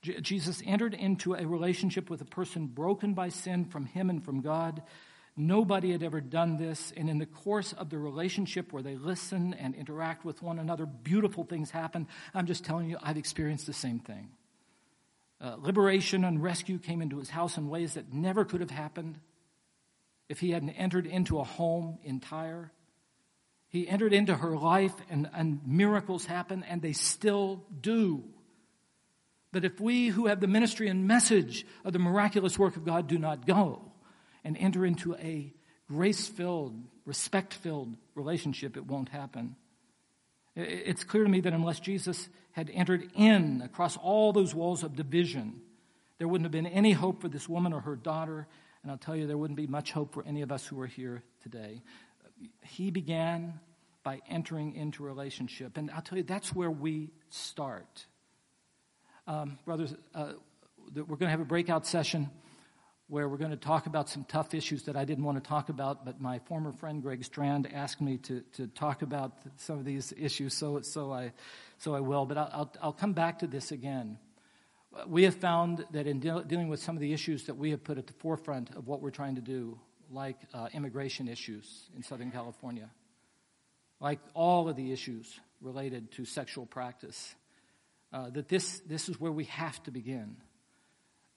[0.01, 4.41] Jesus entered into a relationship with a person broken by sin from him and from
[4.41, 4.81] God.
[5.35, 6.93] Nobody had ever done this.
[6.95, 10.85] And in the course of the relationship where they listen and interact with one another,
[10.85, 12.07] beautiful things happen.
[12.33, 14.29] I'm just telling you, I've experienced the same thing.
[15.39, 19.19] Uh, liberation and rescue came into his house in ways that never could have happened
[20.29, 22.71] if he hadn't entered into a home in Tyre.
[23.69, 28.23] He entered into her life and, and miracles happen, and they still do.
[29.51, 33.07] But if we who have the ministry and message of the miraculous work of God
[33.07, 33.91] do not go
[34.43, 35.53] and enter into a
[35.87, 39.55] grace filled, respect filled relationship, it won't happen.
[40.55, 44.95] It's clear to me that unless Jesus had entered in across all those walls of
[44.95, 45.61] division,
[46.17, 48.47] there wouldn't have been any hope for this woman or her daughter.
[48.87, 50.87] And I'll tell you, there wouldn't be much hope for any of us who are
[50.87, 51.81] here today.
[52.63, 53.59] He began
[54.01, 55.75] by entering into relationship.
[55.75, 58.05] And I'll tell you, that's where we start.
[59.27, 60.31] Um, brothers, uh,
[60.95, 62.29] we're going to have a breakout session
[63.09, 65.67] where we're going to talk about some tough issues that I didn't want to talk
[65.67, 69.83] about, but my former friend Greg Strand asked me to, to talk about some of
[69.83, 71.33] these issues, so, so, I,
[71.77, 72.25] so I will.
[72.25, 74.17] But I'll, I'll, come back to this again.
[75.05, 77.83] We have found that in de- dealing with some of the issues that we have
[77.83, 79.77] put at the forefront of what we're trying to do,
[80.09, 82.89] like uh, immigration issues in Southern California,
[83.99, 87.35] like all of the issues related to sexual practice,
[88.13, 90.37] uh, that this, this is where we have to begin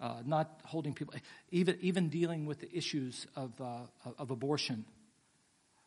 [0.00, 1.14] uh, not holding people,
[1.50, 3.80] even, even dealing with the issues of, uh,
[4.18, 4.84] of abortion.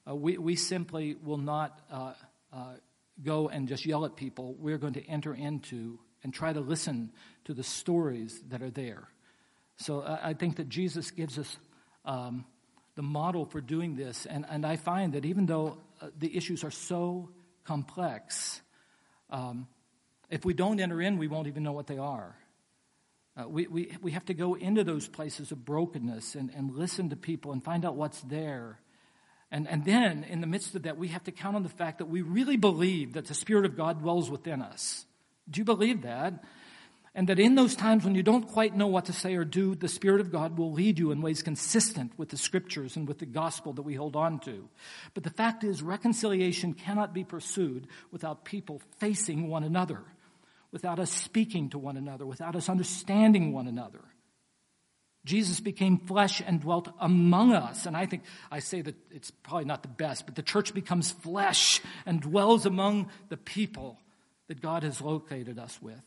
[0.07, 2.13] Uh, we, we simply will not uh,
[3.23, 4.55] go and just yell at people.
[4.59, 7.11] We're going to enter into and try to listen
[7.45, 9.07] to the stories that are there.
[9.77, 11.57] So I think that Jesus gives us
[12.05, 12.45] um,
[12.95, 14.25] the model for doing this.
[14.25, 17.29] And, and I find that even though uh, the issues are so
[17.63, 18.61] complex,
[19.29, 19.67] um,
[20.29, 22.35] if we don't enter in, we won't even know what they are.
[23.35, 27.09] Uh, we, we, we have to go into those places of brokenness and, and listen
[27.09, 28.79] to people and find out what's there.
[29.51, 31.97] And, and then, in the midst of that, we have to count on the fact
[31.97, 35.05] that we really believe that the Spirit of God dwells within us.
[35.49, 36.43] Do you believe that?
[37.15, 39.75] And that in those times when you don't quite know what to say or do,
[39.75, 43.19] the Spirit of God will lead you in ways consistent with the Scriptures and with
[43.19, 44.67] the gospel that we hold on to.
[45.13, 50.01] But the fact is, reconciliation cannot be pursued without people facing one another
[50.73, 54.01] without us speaking to one another, without us understanding one another.
[55.23, 57.85] Jesus became flesh and dwelt among us.
[57.85, 61.11] And I think I say that it's probably not the best, but the church becomes
[61.11, 63.99] flesh and dwells among the people
[64.47, 66.03] that God has located us with.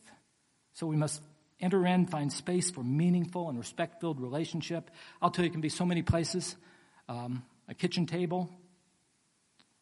[0.73, 1.21] So we must
[1.59, 4.91] enter in, find space for meaningful and respect filled relationship.
[5.21, 6.55] I'll tell you, it can be so many places.
[7.09, 8.49] Um, a kitchen table,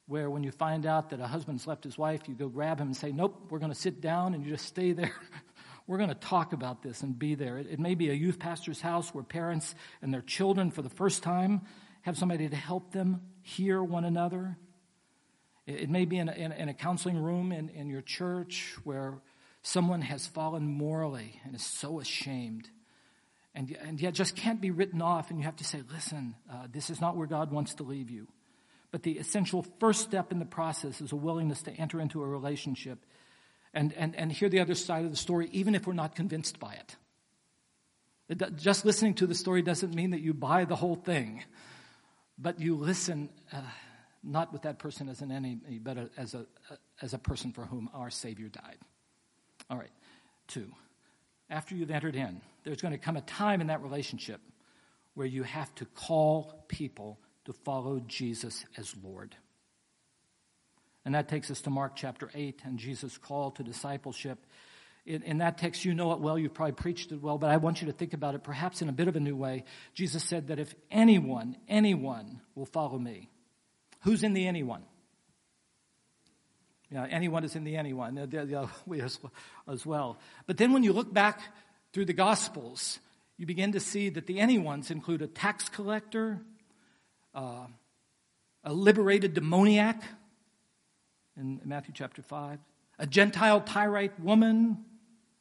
[0.08, 2.88] where when you find out that a husband's left his wife, you go grab him
[2.88, 5.12] and say, Nope, we're going to sit down and you just stay there.
[5.88, 7.58] we're going to talk about this and be there.
[7.58, 10.90] It, it, may be a youth pastor's house where parents and their children, for the
[10.90, 11.62] first time,
[12.02, 14.58] have somebody to help them hear one another.
[15.68, 19.16] It, may be in a, in a, counseling room in, in your church where
[19.64, 22.70] someone has fallen morally and is so ashamed.
[23.56, 26.68] And, and yet just can't be written off, and you have to say, Listen, uh,
[26.72, 28.28] this is not where God wants to leave you.
[28.92, 32.28] But the essential first step in the process is a willingness to enter into a
[32.28, 33.00] relationship
[33.74, 36.60] and, and, and hear the other side of the story, even if we're not convinced
[36.60, 36.96] by it.
[38.30, 41.44] it just listening to the story doesn't mean that you buy the whole thing,
[42.38, 43.62] but you listen uh,
[44.26, 46.46] not with that person as an enemy, but as a,
[47.02, 48.78] as a person for whom our Savior died.
[49.70, 49.92] All right,
[50.48, 50.72] two.
[51.50, 54.42] After you've entered in, there's going to come a time in that relationship
[55.14, 59.36] where you have to call people to follow Jesus as Lord.
[61.06, 64.40] And that takes us to Mark chapter 8 and Jesus' call to discipleship.
[65.06, 67.58] In, in, that text, you know it well, you've probably preached it well, but I
[67.58, 69.66] want you to think about it perhaps in a bit of a new way.
[69.94, 73.30] Jesus said that if anyone, anyone will follow me,
[74.06, 74.84] who's in the anyone?
[76.92, 78.16] Yeah, anyone is in the anyone.
[78.86, 80.18] We as well.
[80.46, 81.42] But then when you look back
[81.92, 83.00] through the Gospels,
[83.38, 86.40] you begin to see that the anyones include a tax collector,
[87.34, 87.66] uh,
[88.64, 90.04] a liberated demoniac
[91.36, 92.60] in Matthew chapter 5,
[93.00, 94.86] a Gentile Tyrite woman,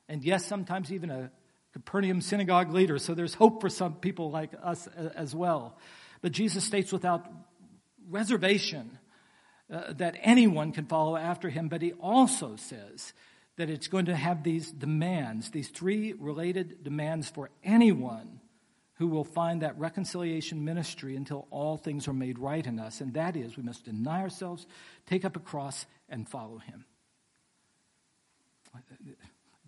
[0.08, 1.30] and yes, sometimes even a
[1.72, 2.98] Capernaum synagogue leader.
[2.98, 5.76] So there's hope for some people like us as well.
[6.22, 7.26] But Jesus states without
[8.08, 8.98] reservation
[9.72, 13.12] uh, that anyone can follow after him, but he also says
[13.56, 18.40] that it's going to have these demands, these three related demands for anyone
[18.94, 23.00] who will find that reconciliation ministry until all things are made right in us.
[23.00, 24.66] And that is, we must deny ourselves,
[25.06, 26.84] take up a cross, and follow him.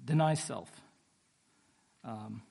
[0.04, 0.70] Deny self.
[2.04, 2.42] Um,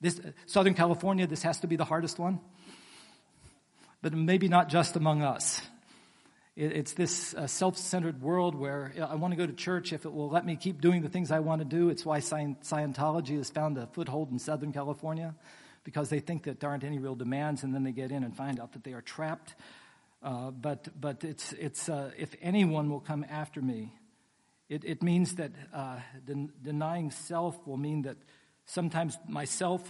[0.00, 2.40] this, Southern California, this has to be the hardest one,
[4.02, 5.62] but maybe not just among us.
[6.54, 10.12] It's this uh, self centered world where I want to go to church if it
[10.12, 11.88] will let me keep doing the things I want to do.
[11.88, 15.34] It's why Scientology has found a foothold in Southern California
[15.84, 18.36] because they think that there aren't any real demands, and then they get in and
[18.36, 19.54] find out that they are trapped.
[20.22, 23.92] Uh, but but it's, it's, uh, if anyone will come after me,
[24.68, 28.16] it, it means that uh, den- denying self will mean that
[28.66, 29.82] sometimes myself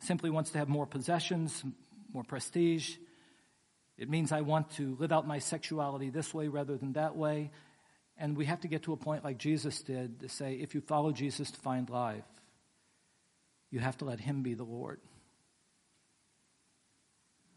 [0.00, 1.62] simply wants to have more possessions,
[2.12, 2.96] more prestige.
[4.00, 7.50] It means I want to live out my sexuality this way rather than that way.
[8.16, 10.80] And we have to get to a point like Jesus did to say, if you
[10.80, 12.24] follow Jesus to find life,
[13.70, 15.00] you have to let Him be the Lord.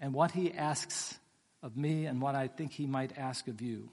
[0.01, 1.17] And what He asks
[1.61, 3.89] of me and what I think He might ask of you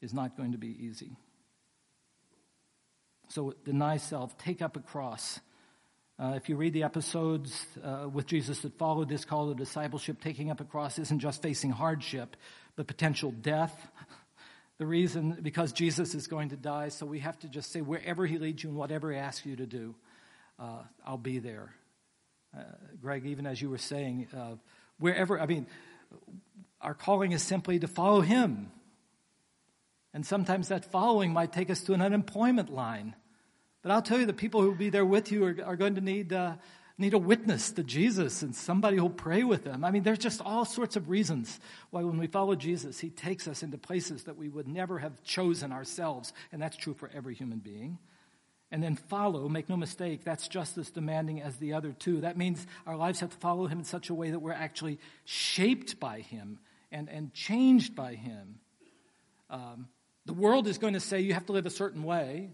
[0.00, 1.16] is not going to be easy.
[3.30, 5.40] So deny self, take up a cross.
[6.16, 10.20] Uh, if you read the episodes uh, with Jesus that followed this call to discipleship,
[10.22, 12.36] taking up a cross isn't just facing hardship,
[12.76, 13.74] but potential death.
[14.76, 18.26] The reason, because Jesus is going to die, so we have to just say, wherever
[18.26, 19.94] He leads you and whatever He asks you to do,
[20.58, 21.72] uh, I'll be there.
[22.52, 22.62] Uh,
[23.00, 24.56] Greg, even as you were saying, uh,
[24.98, 25.68] wherever, I mean,
[26.80, 28.72] our calling is simply to follow Him.
[30.12, 33.14] And sometimes that following might take us to an unemployment line.
[33.84, 35.96] But I'll tell you, the people who will be there with you are, are going
[35.96, 36.54] to need, uh,
[36.96, 39.84] need a witness to Jesus and somebody who'll pray with them.
[39.84, 41.60] I mean, there's just all sorts of reasons
[41.90, 45.22] why when we follow Jesus, he takes us into places that we would never have
[45.22, 46.32] chosen ourselves.
[46.50, 47.98] And that's true for every human being.
[48.70, 52.22] And then follow, make no mistake, that's just as demanding as the other two.
[52.22, 54.98] That means our lives have to follow him in such a way that we're actually
[55.26, 56.58] shaped by him
[56.90, 58.60] and, and changed by him.
[59.50, 59.88] Um,
[60.24, 62.52] the world is going to say you have to live a certain way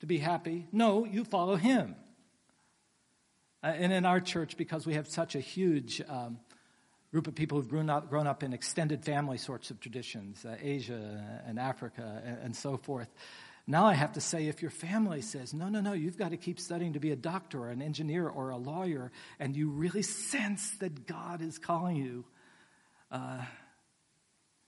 [0.00, 0.66] to be happy.
[0.72, 1.96] No, you follow him.
[3.62, 6.38] Uh, and in our church, because we have such a huge um,
[7.10, 10.56] group of people who've grown up, grown up in extended family sorts of traditions, uh,
[10.60, 13.08] Asia and Africa and, and so forth,
[13.70, 16.38] now I have to say, if your family says, no, no, no, you've got to
[16.38, 20.00] keep studying to be a doctor or an engineer or a lawyer, and you really
[20.00, 22.24] sense that God is calling you
[23.10, 23.42] uh,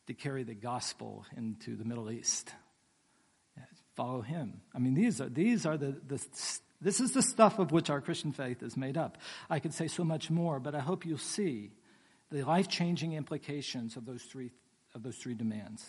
[0.06, 2.52] to carry the gospel into the Middle East,
[4.00, 4.62] follow him.
[4.74, 6.26] I mean, these are, these are the, the,
[6.80, 9.18] this is the stuff of which our Christian faith is made up.
[9.50, 11.72] I could say so much more, but I hope you'll see
[12.30, 14.52] the life-changing implications of those three,
[14.94, 15.84] of those three demands.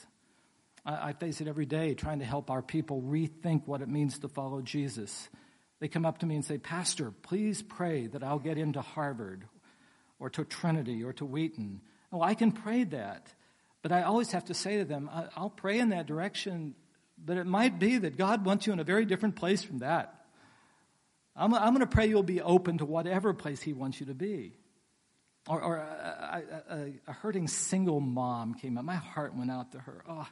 [0.86, 4.20] I, I face it every day trying to help our people rethink what it means
[4.20, 5.30] to follow Jesus.
[5.80, 9.46] They come up to me and say, Pastor, please pray that I'll get into Harvard
[10.20, 11.80] or to Trinity or to Wheaton.
[12.12, 13.34] Oh, I can pray that.
[13.82, 16.76] But I always have to say to them, I'll pray in that direction
[17.24, 20.26] but it might be that God wants you in a very different place from that.
[21.36, 24.14] I'm, I'm going to pray you'll be open to whatever place He wants you to
[24.14, 24.54] be.
[25.48, 28.86] Or, or uh, a, a, a, hurting single mom came up.
[28.86, 30.04] My heart went out to her.
[30.08, 30.28] Oh,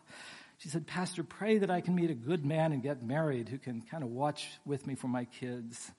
[0.59, 3.57] she said, Pastor, pray that I can meet a good man and get married who
[3.57, 5.91] can kind of watch with me for my kids.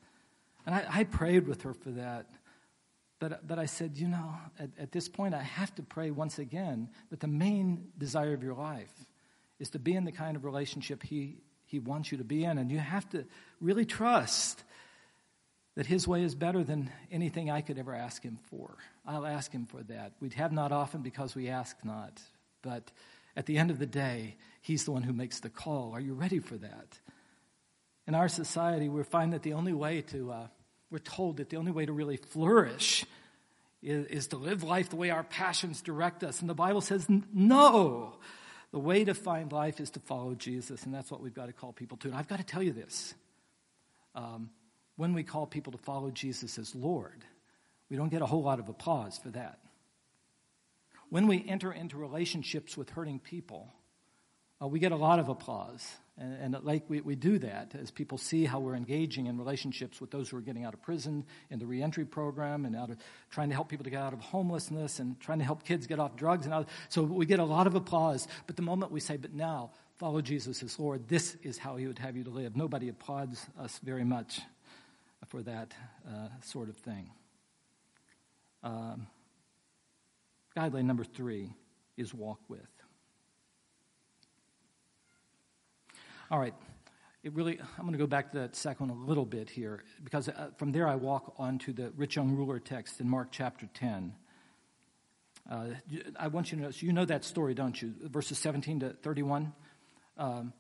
[0.65, 2.27] And I, I prayed with her for that.
[3.19, 6.39] But, but I said, you know, at, at this point, I have to pray once
[6.39, 8.93] again that the main desire of your life
[9.61, 11.37] is to be in the kind of relationship he,
[11.67, 12.59] he wants you to be in.
[12.59, 13.25] And you have to
[13.61, 14.65] really trust
[15.77, 18.77] that his way is better than anything I could ever ask him for.
[19.07, 20.13] I'll ask him for that.
[20.21, 22.21] We'd have not often because we ask not.
[22.63, 22.91] But
[23.37, 25.93] at the end of the day, he's the one who makes the call.
[25.95, 26.99] Are you ready for that?
[28.07, 30.47] In our society, we find that the only way to, uh,
[30.91, 33.05] we're told that the only way to really flourish
[33.83, 36.41] is, is to live life the way our passions direct us.
[36.41, 38.17] And the Bible says, no.
[38.73, 41.53] The way to find life is to follow Jesus, and that's what we've got to
[41.53, 42.09] call people to.
[42.09, 43.15] And I've got to tell you this.
[44.15, 44.51] Um,
[44.97, 47.25] when we call people to follow Jesus as Lord,
[47.89, 49.59] we don't get a whole lot of applause for that.
[51.09, 53.73] When we enter into relationships with hurting people,
[54.63, 55.85] uh, we get a lot of applause.
[56.21, 60.01] And, and like we, we do that as people see how we're engaging in relationships
[60.01, 62.99] with those who are getting out of prison in the reentry program and out of
[63.31, 65.99] trying to help people to get out of homelessness and trying to help kids get
[65.99, 66.67] off drugs and all.
[66.91, 68.29] So we get a lot of applause.
[68.47, 71.87] But the moment we say, but now follow Jesus as Lord, this is how he
[71.87, 72.55] would have you to live.
[72.55, 74.41] Nobody applauds us very much
[75.29, 75.73] for that
[76.07, 77.11] uh, sort of thing.
[78.63, 79.07] Um,
[80.55, 81.55] guideline number three
[81.97, 82.80] is walk with.
[86.31, 86.55] All right.
[87.25, 89.83] It really, I'm going to go back to that second one a little bit here,
[90.05, 93.29] because uh, from there I walk on to the rich young ruler text in Mark
[93.33, 94.15] chapter 10.
[95.51, 95.67] Uh,
[96.17, 97.95] I want you to know, you know that story, don't you?
[98.05, 99.53] Verses 17 to 31.
[100.17, 100.53] Um,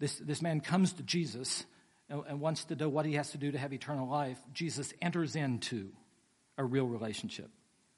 [0.00, 1.64] this, this man comes to Jesus
[2.10, 4.38] and, and wants to know what he has to do to have eternal life.
[4.52, 5.90] Jesus enters into
[6.58, 7.50] a real relationship.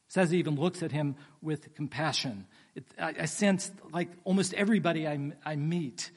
[0.09, 2.47] Says he even looks at him with compassion.
[2.75, 6.11] It, I, I sense like almost everybody I, I meet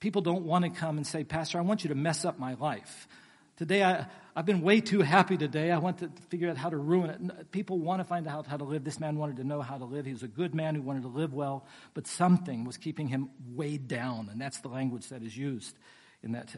[0.00, 2.54] People don't want to come and say, Pastor, I want you to mess up my
[2.54, 3.08] life.
[3.56, 5.72] Today, I, I've been way too happy today.
[5.72, 7.50] I want to figure out how to ruin it.
[7.50, 8.84] People want to find out how to live.
[8.84, 10.06] This man wanted to know how to live.
[10.06, 13.30] He was a good man who wanted to live well, but something was keeping him
[13.56, 15.76] weighed down, and that's the language that is used
[16.22, 16.54] in that.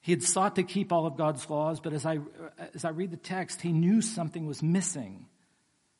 [0.00, 2.18] He had sought to keep all of God's laws, but as I,
[2.74, 5.26] as I read the text, he knew something was missing.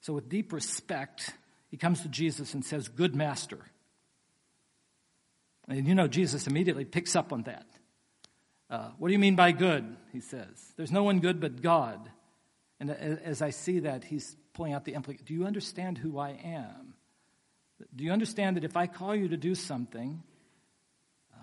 [0.00, 1.30] So, with deep respect,
[1.70, 3.60] he comes to Jesus and says, Good master.
[5.68, 7.66] And you know, Jesus immediately picks up on that.
[8.68, 9.96] Uh, what do you mean by good?
[10.12, 10.48] He says.
[10.76, 12.10] There's no one good but God.
[12.80, 15.26] And as I see that, he's pulling out the implication.
[15.26, 16.94] Do you understand who I am?
[17.94, 20.22] Do you understand that if I call you to do something,
[21.32, 21.38] uh,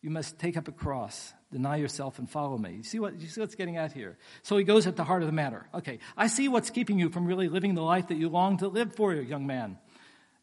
[0.00, 2.74] you must take up a cross, deny yourself, and follow me?
[2.76, 4.16] You see what you see what's getting at here?
[4.42, 5.66] So he goes at the heart of the matter.
[5.74, 8.68] Okay, I see what's keeping you from really living the life that you long to
[8.68, 9.78] live for, young man.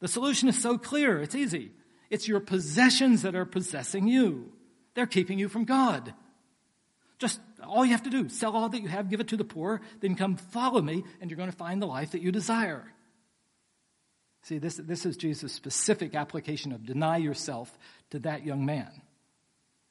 [0.01, 1.21] The solution is so clear.
[1.21, 1.71] It's easy.
[2.11, 4.51] It's your possessions that are possessing you.
[4.93, 6.13] They're keeping you from God.
[7.17, 9.45] Just all you have to do, sell all that you have, give it to the
[9.45, 12.91] poor, then come follow me, and you're going to find the life that you desire.
[14.43, 17.77] See, this, this is Jesus' specific application of deny yourself
[18.09, 18.89] to that young man.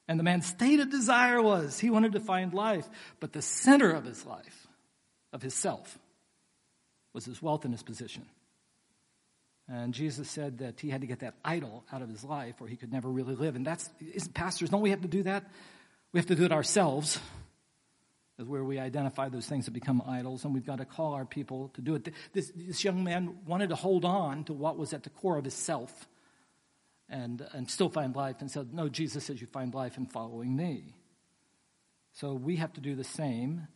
[0.06, 2.88] And the man's stated desire was he wanted to find life,
[3.20, 4.66] but the center of his life,
[5.32, 5.98] of his self,
[7.14, 8.26] was his wealth and his position.
[9.72, 12.66] And Jesus said that he had to get that idol out of his life or
[12.66, 13.54] he could never really live.
[13.54, 13.88] And that's,
[14.34, 15.44] pastors, don't we have to do that?
[16.12, 17.20] We have to do it ourselves
[18.40, 21.26] is where we identify those things that become idols, and we've got to call our
[21.26, 22.08] people to do it.
[22.32, 25.44] This, this young man wanted to hold on to what was at the core of
[25.44, 26.08] his self
[27.10, 30.56] and, and still find life, and said, No, Jesus says you find life in following
[30.56, 30.94] me.
[32.12, 33.66] So we have to do the same,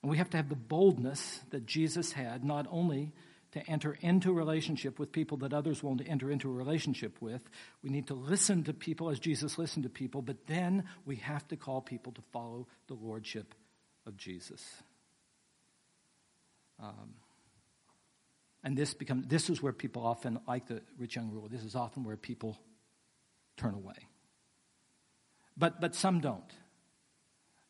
[0.00, 3.12] and we have to have the boldness that Jesus had, not only
[3.52, 7.42] to enter into relationship with people that others won't enter into a relationship with.
[7.82, 11.46] We need to listen to people as Jesus listened to people, but then we have
[11.48, 13.54] to call people to follow the Lordship
[14.06, 14.64] of Jesus.
[16.80, 17.14] Um,
[18.64, 21.48] and this becomes this is where people often like the rich young ruler.
[21.48, 22.58] This is often where people
[23.56, 24.08] turn away.
[25.56, 26.50] But but some don't.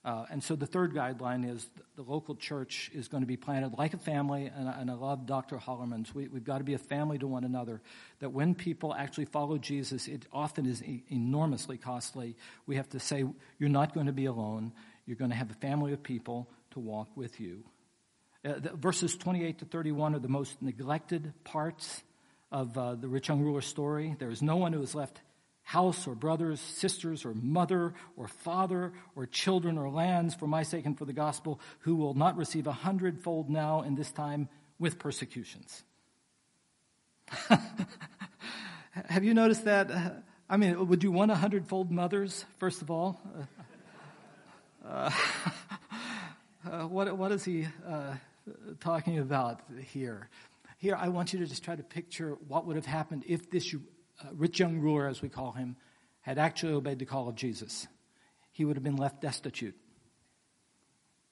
[0.04, 3.78] Uh, and so the third guideline is the local church is going to be planted
[3.78, 5.58] like a family, and, and I love Dr.
[5.58, 6.12] Hollerman's.
[6.12, 7.80] We, have got to be a family to one another.
[8.18, 12.36] That when people actually follow Jesus, it often is e- enormously costly.
[12.66, 13.24] We have to say,
[13.60, 14.72] You're not going to be alone.
[15.06, 17.62] You're going to have a family of people to walk with you.
[18.44, 22.02] Uh, the, verses 28 to 31 are the most neglected parts
[22.50, 24.16] of uh, the rich young ruler story.
[24.18, 25.20] There is no one who is left
[25.72, 30.84] house or brothers, sisters or mother or father or children or lands for my sake
[30.84, 34.98] and for the gospel who will not receive a hundredfold now in this time with
[34.98, 35.82] persecutions.
[39.08, 40.22] Have you noticed that?
[40.50, 43.18] I mean, would you want a hundredfold mothers, first of all?
[44.86, 45.10] Uh,
[46.70, 48.12] uh, what, what is he uh,
[48.80, 49.60] talking about
[49.90, 50.28] here?
[50.76, 53.72] Here, I want you to just try to picture what would have happened if this
[54.22, 55.76] Uh, rich young ruler, as we call him,
[56.20, 57.86] had actually obeyed the call of Jesus.
[58.52, 59.74] He would have been left destitute.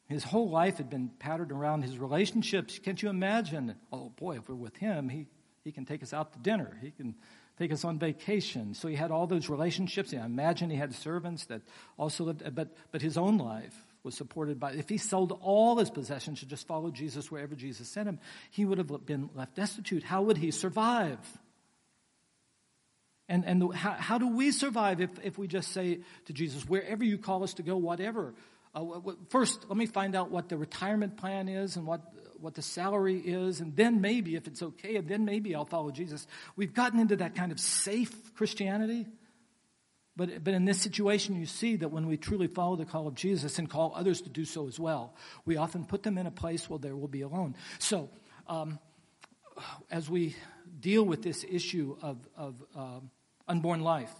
[0.09, 2.80] His whole life had been patterned around his relationships.
[2.80, 3.76] Can't you imagine?
[3.93, 5.26] Oh boy, if we're with him, he,
[5.62, 6.76] he can take us out to dinner.
[6.82, 7.14] He can
[7.59, 8.74] take us on vacation.
[8.74, 10.12] So he had all those relationships.
[10.12, 11.62] I imagine he had servants that
[11.97, 15.91] also lived, but, but his own life was supported by, if he sold all his
[15.91, 18.18] possessions to just follow Jesus wherever Jesus sent him,
[18.51, 20.03] he would have been left destitute.
[20.03, 21.18] How would he survive?
[23.31, 27.05] And, and how, how, do we survive if, if we just say to Jesus, wherever
[27.05, 28.35] you call us to go, whatever?
[28.74, 28.85] Uh,
[29.28, 32.03] first, let me find out what the retirement plan is and what
[32.41, 35.91] what the salary is, and then maybe, if it's okay, and then maybe I'll follow
[35.91, 36.26] Jesus.
[36.57, 39.07] We've gotten into that kind of safe Christianity.
[40.16, 43.14] But, but in this situation, you see that when we truly follow the call of
[43.14, 45.14] Jesus and call others to do so as well,
[45.45, 47.57] we often put them in a place where they will be alone.
[47.78, 48.09] So,
[48.47, 48.78] um,
[49.91, 50.35] as we
[50.78, 53.01] deal with this issue of, of uh,
[53.51, 54.14] unborn life,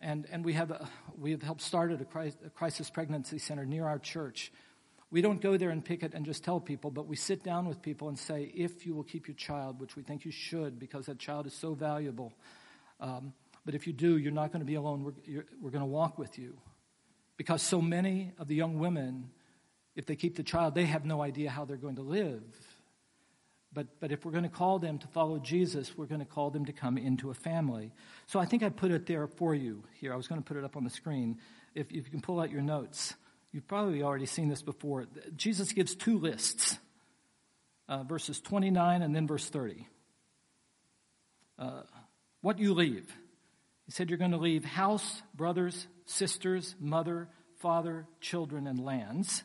[0.00, 0.88] and, and we, have a,
[1.18, 4.52] we have helped started a crisis pregnancy center near our church
[5.10, 7.68] we don't go there and pick it and just tell people, but we sit down
[7.68, 10.78] with people and say, if you will keep your child, which we think you should
[10.78, 12.32] because that child is so valuable,
[13.00, 13.32] um,
[13.64, 15.04] but if you do, you're not going to be alone.
[15.04, 16.56] We're, we're going to walk with you.
[17.36, 19.30] Because so many of the young women,
[19.94, 22.42] if they keep the child, they have no idea how they're going to live.
[23.76, 26.48] But, but if we're going to call them to follow Jesus, we're going to call
[26.48, 27.92] them to come into a family.
[28.24, 30.14] So I think I put it there for you here.
[30.14, 31.36] I was going to put it up on the screen.
[31.74, 33.12] If, if you can pull out your notes.
[33.52, 35.04] You've probably already seen this before.
[35.36, 36.78] Jesus gives two lists
[37.86, 39.86] uh, verses 29 and then verse 30.
[41.58, 41.82] Uh,
[42.40, 43.14] what you leave?
[43.84, 49.42] He said you're going to leave house, brothers, sisters, mother, father, children, and lands.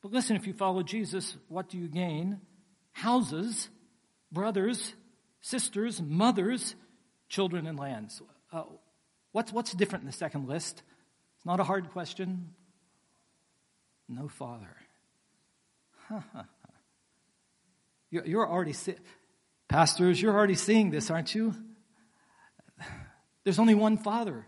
[0.00, 2.40] But listen, if you follow Jesus, what do you gain?
[2.96, 3.68] Houses,
[4.32, 4.94] brothers,
[5.42, 6.74] sisters, mothers,
[7.28, 8.22] children, and lands.
[8.50, 8.62] Uh,
[9.32, 10.82] what's, what's different in the second list?
[11.36, 12.54] It's not a hard question.
[14.08, 14.74] No father.
[18.10, 18.74] You're already,
[19.68, 21.54] pastors, you're already seeing this, aren't you?
[23.44, 24.46] There's only one Father.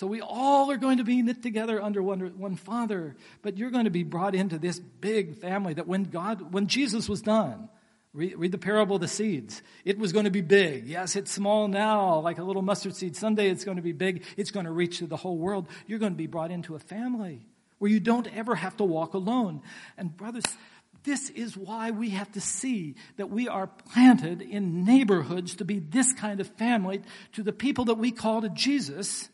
[0.00, 3.68] So we all are going to be knit together under one, one Father, but you're
[3.70, 7.68] going to be brought into this big family that when God, when Jesus was done,
[8.14, 9.60] read, read the parable of the seeds.
[9.84, 10.86] It was going to be big.
[10.86, 13.14] Yes, it's small now, like a little mustard seed.
[13.14, 14.24] Someday it's going to be big.
[14.38, 15.68] It's going to reach to the whole world.
[15.86, 17.46] You're going to be brought into a family
[17.76, 19.60] where you don't ever have to walk alone.
[19.98, 20.44] And brothers,
[21.04, 25.78] this is why we have to see that we are planted in neighborhoods to be
[25.78, 27.02] this kind of family
[27.34, 29.28] to the people that we call to Jesus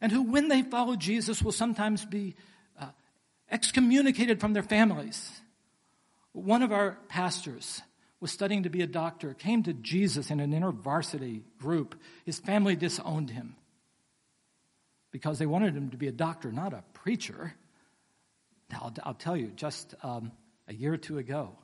[0.00, 2.34] and who, when they follow Jesus, will sometimes be
[2.80, 2.86] uh,
[3.50, 5.40] excommunicated from their families.
[6.32, 7.82] One of our pastors
[8.20, 11.98] was studying to be a doctor, came to Jesus in an intervarsity group.
[12.24, 13.56] His family disowned him
[15.10, 17.54] because they wanted him to be a doctor, not a preacher.
[18.72, 20.32] I'll, I'll tell you, just um,
[20.68, 21.56] a year or two ago,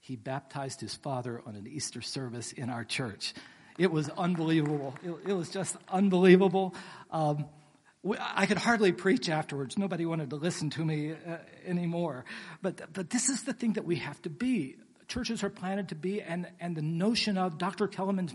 [0.00, 3.34] he baptized his father on an Easter service in our church.
[3.78, 4.94] It was unbelievable.
[5.04, 6.74] It, it was just unbelievable.
[7.10, 7.44] Um,
[8.04, 9.78] I could hardly preach afterwards.
[9.78, 12.24] Nobody wanted to listen to me uh, anymore.
[12.60, 14.76] But, but this is the thing that we have to be.
[15.06, 17.86] Churches are planted to be, and, and the notion of Dr.
[17.86, 18.34] Kellerman's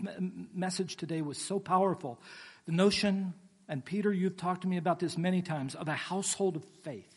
[0.54, 2.18] message today was so powerful.
[2.66, 3.34] The notion,
[3.68, 7.14] and Peter, you've talked to me about this many times, of a household of faith.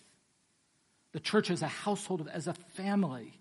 [1.13, 3.33] The church as a household, of, as a family.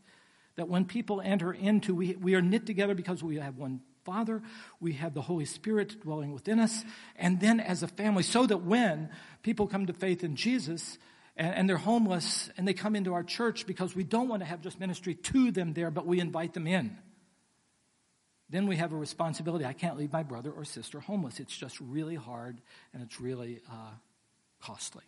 [0.57, 4.43] That when people enter into, we, we are knit together because we have one Father,
[4.81, 6.85] we have the Holy Spirit dwelling within us,
[7.17, 9.11] and then as a family, so that when
[9.43, 10.99] people come to faith in Jesus
[11.37, 14.61] and, they're homeless and they come into our church because we don't want to have
[14.61, 16.97] just ministry to them there, but we invite them in.
[18.51, 19.65] Then we have a responsibility.
[19.65, 21.39] I can't leave my brother or sister homeless.
[21.39, 22.61] It's just really hard
[22.93, 23.93] and it's really uh,
[24.61, 25.05] costly.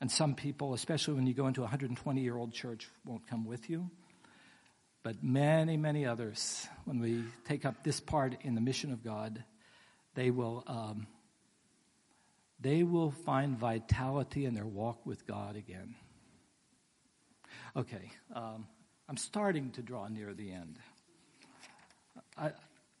[0.00, 3.44] And some people, especially when you go into a 120 year old church, won't come
[3.44, 3.90] with you.
[5.02, 9.44] But many, many others, when we take up this part in the mission of God,
[10.14, 11.06] they will, um,
[12.60, 15.94] they will find vitality in their walk with God again.
[17.76, 18.66] Okay, um,
[19.08, 20.78] I'm starting to draw near the end.
[22.36, 22.52] I,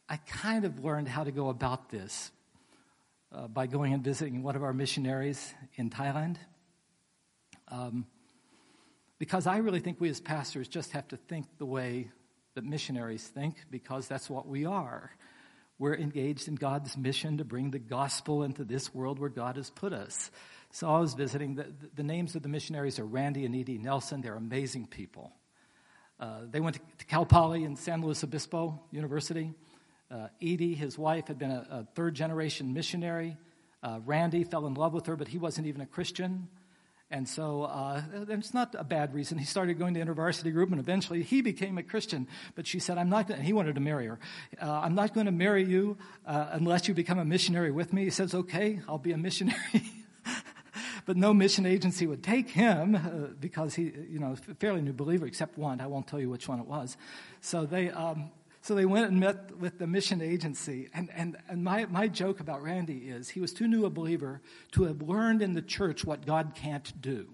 [0.08, 2.30] I kind of learned how to go about this
[3.32, 6.36] uh, by going and visiting one of our missionaries in Thailand.
[7.68, 8.06] Um,
[9.18, 12.10] because I really think we as pastors just have to think the way
[12.54, 15.10] that missionaries think, because that's what we are.
[15.78, 19.70] We're engaged in God's mission to bring the gospel into this world where God has
[19.70, 20.30] put us.
[20.72, 24.20] So I was visiting, the, the names of the missionaries are Randy and Edie Nelson.
[24.20, 25.32] They're amazing people.
[26.18, 29.52] Uh, they went to, to, Cal Poly in San Luis Obispo University.
[30.10, 33.36] Uh, Edie, his wife, had been a, a third generation missionary.
[33.82, 36.48] Uh, Randy fell in love with her, but he wasn't even a Christian.
[37.10, 39.38] And so uh, it's not a bad reason.
[39.38, 42.28] He started going to InterVarsity Group, and eventually he became a Christian.
[42.54, 44.18] But she said, "I'm not." Gonna and he wanted to marry her.
[44.60, 45.96] Uh, I'm not going to marry you
[46.26, 48.04] uh, unless you become a missionary with me.
[48.04, 49.90] He says, "Okay, I'll be a missionary."
[51.06, 55.24] but no mission agency would take him uh, because he, you know, fairly new believer,
[55.24, 55.80] except one.
[55.80, 56.98] I won't tell you which one it was.
[57.40, 58.30] So they, um,
[58.68, 60.90] so they went and met with the mission agency.
[60.92, 64.42] And, and, and my, my joke about Randy is he was too new a believer
[64.72, 67.30] to have learned in the church what God can't do.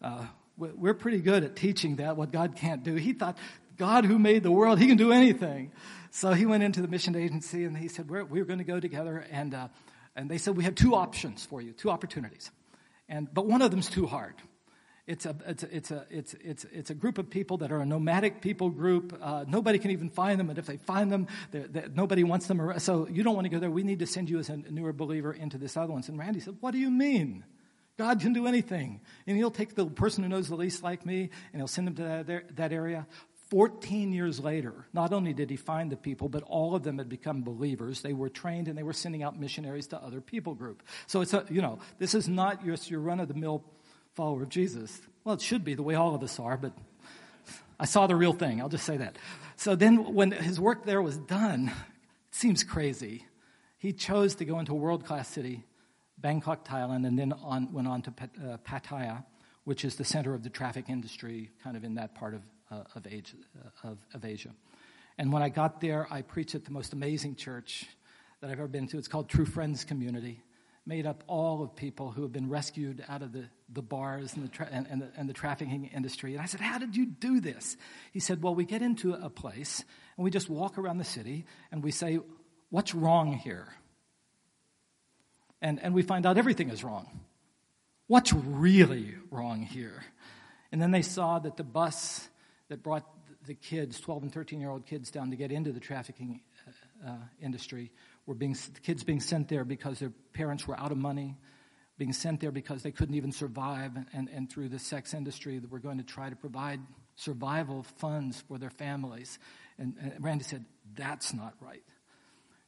[0.00, 0.24] Uh,
[0.56, 2.94] we're pretty good at teaching that, what God can't do.
[2.94, 3.36] He thought,
[3.76, 5.70] God who made the world, he can do anything.
[6.12, 8.80] So he went into the mission agency and he said, we're, we're going to go
[8.80, 9.22] together.
[9.30, 9.68] And, uh,
[10.16, 12.50] and they said, we have two options for you, two opportunities.
[13.06, 14.36] And, but one of them's too hard.
[15.06, 17.78] It's a, it's a, it's a, it's, it's, it's a group of people that are
[17.78, 19.16] a nomadic people group.
[19.22, 22.48] Uh, nobody can even find them, and if they find them, they're, they're, nobody wants
[22.48, 22.60] them.
[22.60, 22.80] Around.
[22.80, 23.70] So you don't want to go there.
[23.70, 26.02] We need to send you as a newer believer into this other one.
[26.08, 27.44] And Randy said, What do you mean?
[27.96, 29.00] God can do anything.
[29.26, 31.94] And he'll take the person who knows the least like me, and he'll send them
[31.94, 33.06] to that, that area.
[33.50, 37.08] 14 years later, not only did he find the people, but all of them had
[37.08, 38.02] become believers.
[38.02, 40.82] They were trained and they were sending out missionaries to other people group.
[41.06, 43.62] So it's a, you know, this is not just your run of the mill
[44.16, 44.98] follower of Jesus.
[45.24, 46.72] Well, it should be the way all of us are, but
[47.78, 48.62] I saw the real thing.
[48.62, 49.16] I'll just say that.
[49.56, 53.26] So then, when his work there was done, it seems crazy.
[53.76, 55.64] He chose to go into a world class city,
[56.16, 59.22] Bangkok, Thailand, and then on, went on to uh, Pattaya,
[59.64, 62.40] which is the center of the traffic industry, kind of in that part of,
[62.70, 64.50] uh, of, uh, of, of Asia.
[65.18, 67.86] And when I got there, I preached at the most amazing church
[68.40, 68.98] that I've ever been to.
[68.98, 70.40] It's called True Friends Community
[70.86, 74.44] made up all of people who have been rescued out of the, the bars and
[74.44, 76.32] the, tra- and, and, the, and the trafficking industry.
[76.32, 77.76] And I said, How did you do this?
[78.12, 79.84] He said, Well, we get into a place
[80.16, 82.20] and we just walk around the city and we say,
[82.70, 83.74] What's wrong here?
[85.60, 87.20] And, and we find out everything is wrong.
[88.06, 90.04] What's really wrong here?
[90.70, 92.28] And then they saw that the bus
[92.68, 93.04] that brought
[93.46, 96.40] the kids, 12 and 13 year old kids, down to get into the trafficking
[97.06, 97.90] uh, industry
[98.26, 101.36] were being kids being sent there because their parents were out of money,
[101.96, 105.70] being sent there because they couldn't even survive, and, and through the sex industry that
[105.70, 106.80] we're going to try to provide
[107.14, 109.38] survival funds for their families.
[109.78, 110.64] And, and Randy said,
[110.94, 111.82] "That's not right."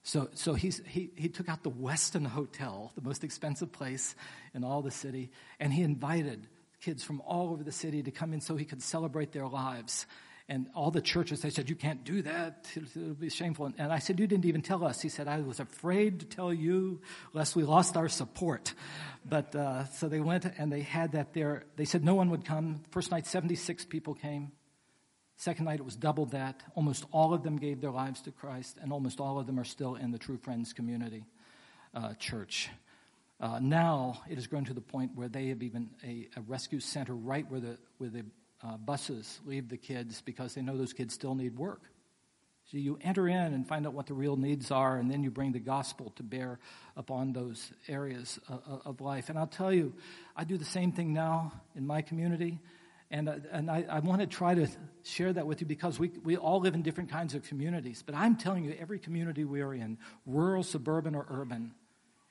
[0.08, 4.14] So, so he's, he, he took out the Westin Hotel, the most expensive place
[4.54, 5.30] in all the city,
[5.60, 6.46] and he invited
[6.80, 10.06] kids from all over the city to come in so he could celebrate their lives.
[10.50, 12.68] And all the churches, they said, You can't do that.
[12.74, 13.70] It'll be shameful.
[13.76, 15.02] And I said, You didn't even tell us.
[15.02, 17.02] He said, I was afraid to tell you
[17.34, 18.72] lest we lost our support.
[19.26, 21.64] But uh, so they went and they had that there.
[21.76, 22.80] They said no one would come.
[22.90, 24.52] First night, 76 people came.
[25.36, 26.62] Second night, it was double that.
[26.74, 29.64] Almost all of them gave their lives to Christ, and almost all of them are
[29.64, 31.24] still in the True Friends community
[31.94, 32.70] uh, church.
[33.40, 36.80] Uh, now it has grown to the point where they have even a, a rescue
[36.80, 38.24] center right where the, where the
[38.62, 41.82] uh, buses leave the kids because they know those kids still need work.
[42.70, 45.30] So you enter in and find out what the real needs are, and then you
[45.30, 46.58] bring the gospel to bear
[46.96, 49.30] upon those areas of, of life.
[49.30, 49.94] And I'll tell you,
[50.36, 52.58] I do the same thing now in my community.
[53.10, 54.66] And, uh, and I, I want to try to
[55.02, 58.02] share that with you because we, we all live in different kinds of communities.
[58.04, 59.96] But I'm telling you, every community we are in,
[60.26, 61.72] rural, suburban, or urban,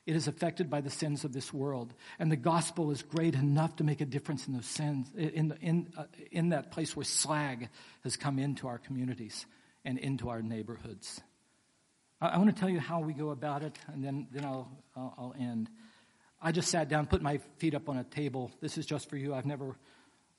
[0.07, 1.93] it is affected by the sins of this world.
[2.17, 5.93] And the gospel is great enough to make a difference in those sins, in, in,
[5.97, 7.67] uh, in that place where slag
[8.05, 9.45] has come into our communities
[9.83, 11.19] and into our neighborhoods.
[12.21, 14.71] I, I want to tell you how we go about it, and then, then I'll,
[14.95, 15.69] I'll, I'll end.
[16.41, 18.49] I just sat down, put my feet up on a table.
[18.61, 19.33] This is just for you.
[19.33, 19.75] I've never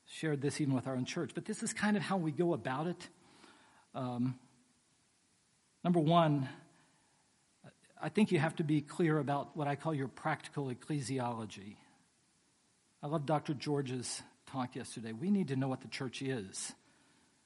[0.07, 2.53] shared this even with our own church, but this is kind of how we go
[2.53, 3.07] about it.
[3.93, 4.39] Um,
[5.83, 6.49] number one,
[8.01, 11.75] I think you have to be clear about what I call your practical ecclesiology.
[13.03, 13.53] I love Dr.
[13.53, 15.11] George's talk yesterday.
[15.11, 16.73] We need to know what the church is.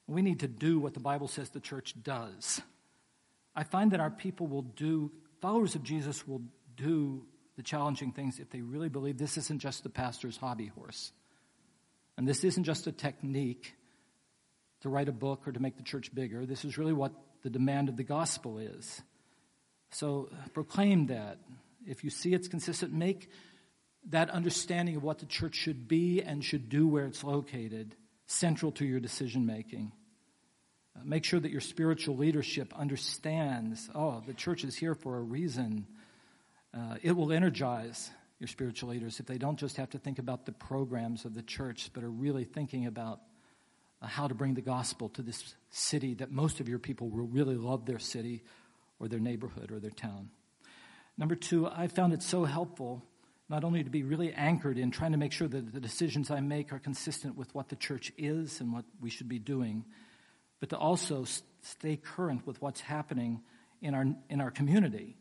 [0.06, 2.60] We need to do what the Bible says the church does.
[3.56, 6.42] I find that our people will do, followers of Jesus will
[6.76, 7.24] do
[7.56, 11.12] the challenging things if they really believe this isn't just the pastor's hobby horse.
[12.16, 13.74] And this isn't just a technique
[14.82, 16.46] to write a book or to make the church bigger.
[16.46, 19.02] This is really what the demand of the gospel is.
[19.94, 21.38] So proclaim that.
[21.86, 23.30] If you see it's consistent, make
[24.10, 27.94] that understanding of what the church should be and should do where it's located
[28.26, 29.92] central to your decision making.
[30.96, 35.22] Uh, make sure that your spiritual leadership understands oh, the church is here for a
[35.22, 35.86] reason.
[36.76, 40.44] Uh, it will energize your spiritual leaders if they don't just have to think about
[40.44, 43.20] the programs of the church, but are really thinking about
[44.02, 47.26] uh, how to bring the gospel to this city that most of your people will
[47.26, 48.42] really love their city,
[48.98, 50.30] or their neighborhood or their town.
[51.16, 53.02] Number two, I found it so helpful
[53.48, 56.40] not only to be really anchored in trying to make sure that the decisions I
[56.40, 59.84] make are consistent with what the church is and what we should be doing,
[60.60, 61.24] but to also
[61.60, 63.42] stay current with what's happening
[63.82, 65.16] in our, in our community,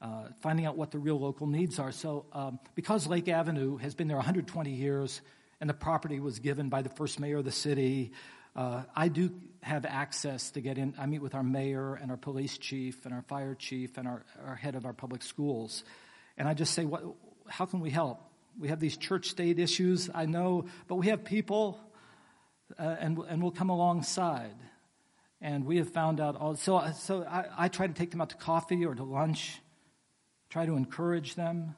[0.00, 1.92] uh, finding out what the real local needs are.
[1.92, 5.20] So, um, because Lake Avenue has been there 120 years
[5.60, 8.12] and the property was given by the first mayor of the city,
[8.56, 9.30] uh, I do
[9.62, 10.94] have access to get in.
[10.98, 14.24] I meet with our mayor and our police chief and our fire chief and our,
[14.46, 15.84] our head of our public schools.
[16.36, 17.02] And I just say, what,
[17.48, 18.20] how can we help?
[18.58, 21.78] We have these church state issues, I know, but we have people,
[22.78, 24.56] uh, and, and we'll come alongside.
[25.42, 26.56] And we have found out all.
[26.56, 29.60] So, so I, I try to take them out to coffee or to lunch,
[30.50, 31.74] try to encourage them.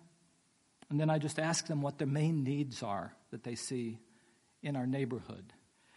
[0.90, 3.98] And then I just ask them what their main needs are that they see
[4.62, 5.52] in our neighborhood.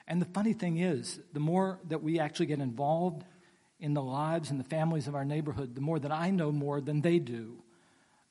[0.08, 3.24] And the funny thing is, the more that we actually get involved
[3.80, 6.80] in the lives and the families of our neighborhood, the more that I know more
[6.80, 7.58] than they do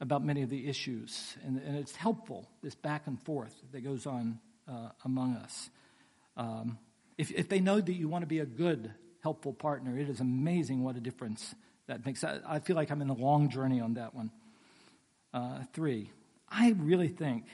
[0.00, 1.36] about many of the issues.
[1.44, 5.70] And, and it's helpful, this back and forth that goes on uh, among us.
[6.36, 6.78] Um,
[7.18, 10.20] if, if they know that you want to be a good, helpful partner, it is
[10.20, 11.54] amazing what a difference
[11.86, 12.24] that makes.
[12.24, 14.30] I, I feel like I'm in a long journey on that one.
[15.32, 16.10] Uh, three,
[16.48, 17.46] I really think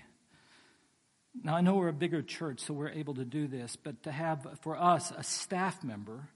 [1.42, 4.12] now, I know we're a bigger church, so we're able to do this, but to
[4.12, 6.28] have for us a staff member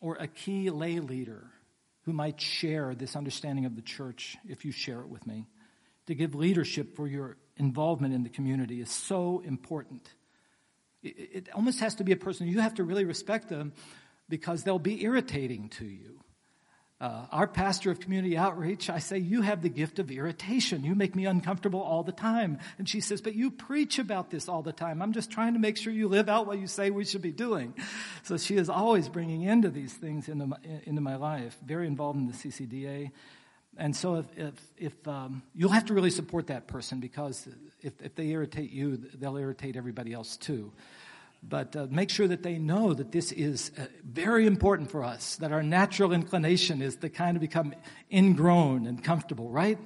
[0.00, 1.50] or a key lay leader
[2.04, 5.46] who might share this understanding of the church, if you share it with me,
[6.06, 10.08] to give leadership for your involvement in the community is so important.
[11.02, 13.72] It, almost has to be a person you have to really respect them
[14.28, 16.21] because they'll be irritating to you.
[17.02, 20.84] Uh, our pastor of community outreach, I say, You have the gift of irritation.
[20.84, 22.60] You make me uncomfortable all the time.
[22.78, 25.02] And she says, But you preach about this all the time.
[25.02, 27.32] I'm just trying to make sure you live out what you say we should be
[27.32, 27.74] doing.
[28.22, 32.20] So she is always bringing into these things into my, into my life, very involved
[32.20, 33.10] in the CCDA.
[33.76, 37.48] And so if, if, if um, you'll have to really support that person because
[37.80, 40.70] if, if they irritate you, they'll irritate everybody else too.
[41.42, 45.36] But uh, make sure that they know that this is uh, very important for us,
[45.36, 47.74] that our natural inclination is to kind of become
[48.12, 49.78] ingrown and comfortable, right?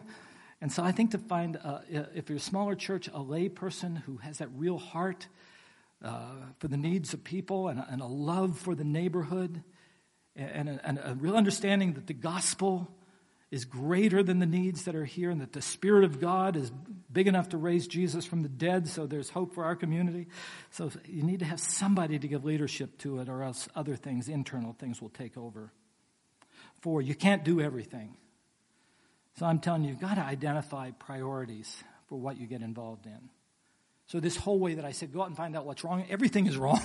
[0.61, 1.81] And so I think to find, uh,
[2.15, 5.29] if you're a smaller church, a lay person who has that real heart
[6.05, 9.63] uh, for the needs of people and, and, a love for the neighborhood
[10.35, 12.87] and a, and a real understanding that the gospel
[13.51, 16.71] is greater than the needs that are here and that the Spirit of God is
[17.13, 20.27] big enough to raise Jesus from the dead, so there's hope for our community.
[20.71, 24.29] So you need to have somebody to give leadership to it, or else other things,
[24.29, 25.73] internal things, will take over.
[26.81, 28.17] Four, you can't do everything.
[29.39, 33.31] So I'm telling you, you've got to identify priorities for what you get involved in.
[34.07, 36.47] So this whole way that I said, go out and find out what's wrong, everything
[36.47, 36.81] is wrong.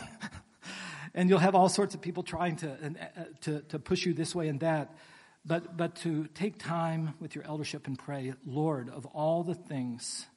[1.13, 4.35] and you'll have all sorts of people trying to, uh, to, to push you this
[4.35, 4.95] way and that.
[5.43, 10.27] But, but to take time with your eldership and pray, Lord, of all the things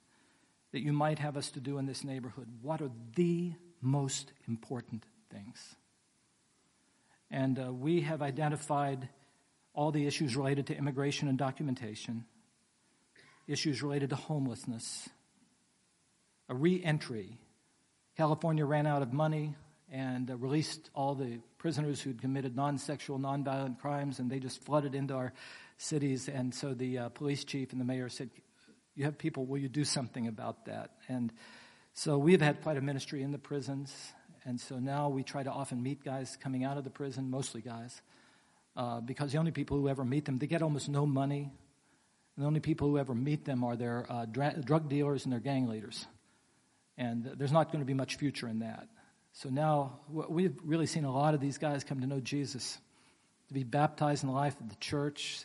[0.72, 5.04] that you might have us to do in this neighborhood, what are the most important
[5.30, 5.76] things?
[7.30, 9.08] And uh, we have identified
[9.74, 12.24] all the issues related to immigration and documentation,
[13.46, 15.08] issues related to homelessness,
[16.48, 17.38] a reentry.
[18.16, 19.54] California ran out of money
[19.94, 24.40] and uh, released all the prisoners who'd committed non sexual, non violent crimes, and they
[24.40, 25.32] just flooded into our
[25.78, 26.28] cities.
[26.28, 28.30] And so the uh, police chief and the mayor said,
[28.96, 30.90] You have people, will you do something about that?
[31.08, 31.32] And
[31.92, 33.94] so we've had quite a ministry in the prisons.
[34.44, 37.60] And so now we try to often meet guys coming out of the prison, mostly
[37.60, 38.02] guys,
[38.76, 41.52] uh, because the only people who ever meet them, they get almost no money.
[42.36, 45.32] And The only people who ever meet them are their uh, dra- drug dealers and
[45.32, 46.04] their gang leaders.
[46.98, 48.88] And there's not going to be much future in that.
[49.34, 52.78] So now we've really seen a lot of these guys come to know Jesus,
[53.48, 55.44] to be baptized in the life of the church.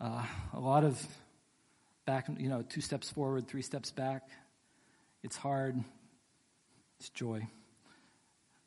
[0.00, 0.24] Uh,
[0.54, 1.06] a lot of
[2.06, 4.22] back, you know, two steps forward, three steps back.
[5.22, 5.78] It's hard.
[6.98, 7.46] It's joy.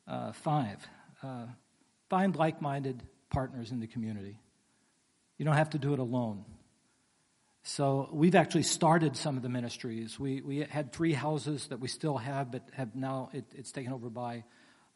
[0.06, 0.76] Uh, five,
[1.24, 1.46] uh,
[2.08, 4.38] find like minded partners in the community.
[5.38, 6.44] You don't have to do it alone.
[7.62, 10.18] So we've actually started some of the ministries.
[10.18, 13.92] We, we had three houses that we still have, but have now it, it's taken
[13.92, 14.44] over by,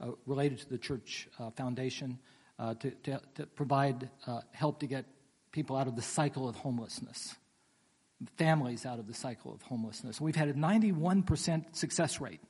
[0.00, 2.18] uh, related to the church uh, foundation,
[2.58, 5.04] uh, to, to, to, provide uh, help to get
[5.52, 7.34] people out of the cycle of homelessness,
[8.38, 10.20] families out of the cycle of homelessness.
[10.20, 12.40] We've had a 91% success rate,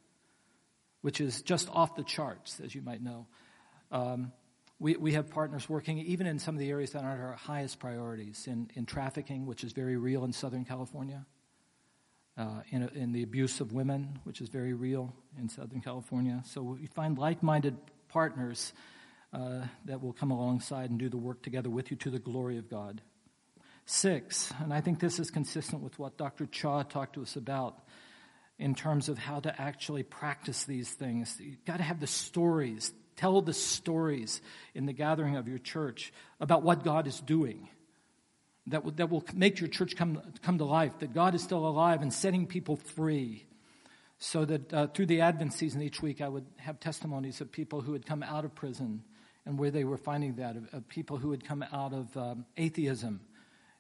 [1.01, 3.27] which is just off the charts, as you might know.
[3.91, 4.33] Um,
[4.79, 7.79] we, we have partners working even in some of the areas that aren't our highest
[7.79, 11.25] priorities in, in trafficking, which is very real in Southern California,
[12.37, 16.43] uh, in, in the abuse of women, which is very real in Southern California.
[16.47, 17.77] So we find like minded
[18.09, 18.73] partners
[19.33, 22.59] uh, that will come alongside and do the work together with you to the glory
[22.59, 23.01] of God.
[23.87, 26.47] Six, and I think this is consistent with what Dr.
[26.47, 27.79] Cha talked to us about
[28.59, 31.37] in terms of how to actually practice these things.
[31.41, 34.41] You've got to have the stories, Tell the stories
[34.75, 37.69] in the gathering of your church about what God is doing.
[38.69, 41.67] That, w- that will make your church come, come to life, that God is still
[41.67, 43.47] alive and setting people free.
[44.19, 47.81] So that uh, through the Advent season each week, I would have testimonies of people
[47.81, 49.03] who had come out of prison
[49.45, 52.47] and where they were finding that, of, of people who had come out of um,
[52.57, 53.21] atheism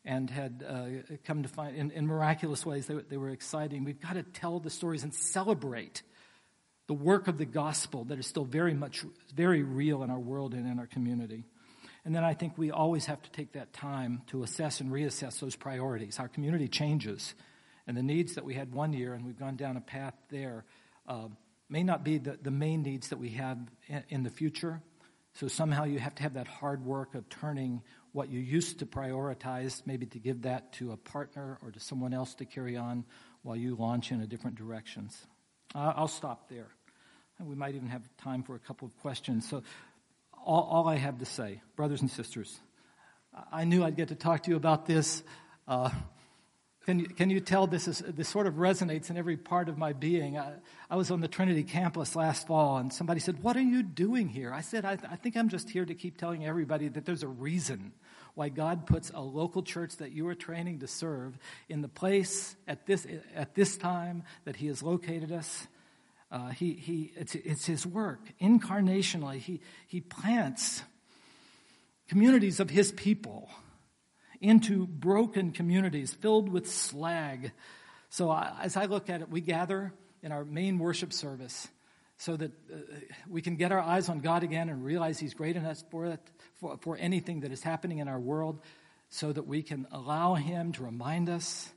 [0.05, 3.85] and had uh, come to find, in, in miraculous ways, they, they were exciting.
[3.85, 6.03] We've got to tell the stories and celebrate
[6.87, 9.05] the work of the gospel that is still very much,
[9.35, 11.45] very real in our world and in our community.
[12.05, 15.41] And then I think we always have to take that time to assess and reassess
[15.41, 16.19] those priorities.
[16.19, 17.35] Our community changes,
[17.87, 20.65] and the needs that we had one year, and we've gone down a path there,
[21.09, 21.29] uh,
[21.71, 23.59] may not be the, the main needs that we have
[23.89, 24.83] in, in the future.
[25.33, 27.83] So somehow you have to have that hard work of turning
[28.13, 32.15] what you used to prioritize, maybe to give that to a partner or to someone
[32.15, 33.05] else to carry on
[33.43, 35.27] while you launch in a different directions.
[35.75, 36.69] Uh, I'll stop there.
[37.41, 39.49] We might even have time for a couple of questions.
[39.49, 39.63] So,
[40.45, 42.61] all, all, I have to say, brothers and sisters,
[43.51, 45.25] I knew I'd get to talk to you about this.
[45.67, 45.91] Uh,
[46.87, 49.77] can you, can you tell this, is, this sort of resonates in every part of
[49.77, 50.39] my being?
[50.39, 50.53] I,
[50.89, 54.29] I, was on the Trinity campus last fall, and somebody said, What are you doing
[54.29, 54.53] here?
[54.53, 57.29] I said, I, I think I'm just here to keep telling everybody that there's a
[57.29, 57.93] reason
[58.35, 62.57] why God puts a local church that you are training to serve in the place
[62.67, 65.67] at this, at this time that He has located us.
[66.31, 68.21] Uh, he, he, it's, it's His work.
[68.41, 70.83] Incarnationally, he, he plants
[72.09, 73.49] communities of His people
[74.41, 77.53] into broken communities filled with slag.
[78.11, 81.69] So I, as I look at it, we gather in our main worship service
[82.17, 82.77] so that uh,
[83.29, 86.21] we can get our eyes on God again and realize He's great enough for it,
[86.61, 88.61] for, for anything that is happening in our world,
[89.09, 91.69] so that we can allow Him to remind us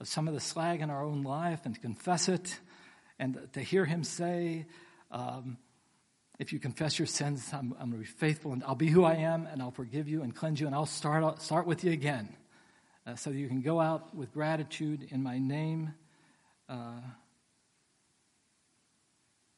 [0.00, 2.58] of some of the slag in our own life and confess it,
[3.18, 4.66] and to hear Him say,
[5.10, 5.58] Um,
[6.38, 9.04] if you confess your sins, I'm, I'm going to be faithful and I'll be who
[9.04, 11.92] I am and I'll forgive you and cleanse you and I'll start, start with you
[11.92, 12.28] again
[13.06, 15.94] uh, so that you can go out with gratitude in my name.
[16.68, 17.00] Uh,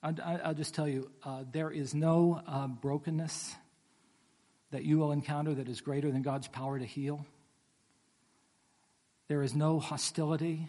[0.07, 3.55] I, will just tell you uh, there is no uh, brokenness
[4.71, 7.27] that you will encounter that is greater than God's power to heal.
[9.29, 10.69] There is no hostility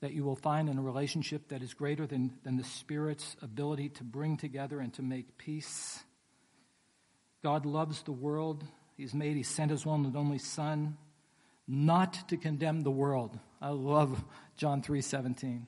[0.00, 3.88] that you will find in a relationship that is greater than, than the Spirit's ability
[3.88, 6.04] to bring together and to make peace.
[7.42, 8.62] God loves the world.
[8.96, 10.98] He's made, He sent His one and only Son,
[11.66, 13.36] not to condemn the world.
[13.60, 14.22] I love
[14.56, 15.66] John 3 17,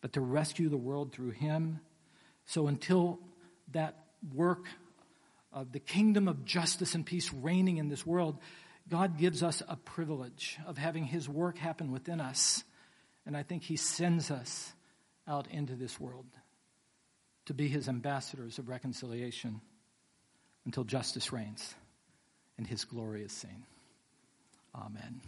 [0.00, 1.80] but to rescue the world through Him.
[2.46, 3.18] So until
[3.72, 3.96] that
[4.34, 4.66] work
[5.52, 8.38] of the kingdom of justice and peace reigning in this world,
[8.88, 12.64] God gives us a privilege of having His work happen within us
[13.28, 14.72] and I think he sends us
[15.28, 16.24] out into this world
[17.44, 19.60] to be his ambassadors of reconciliation
[20.64, 21.74] until justice reigns
[22.56, 23.64] and his glory is seen.
[24.74, 25.20] Amen.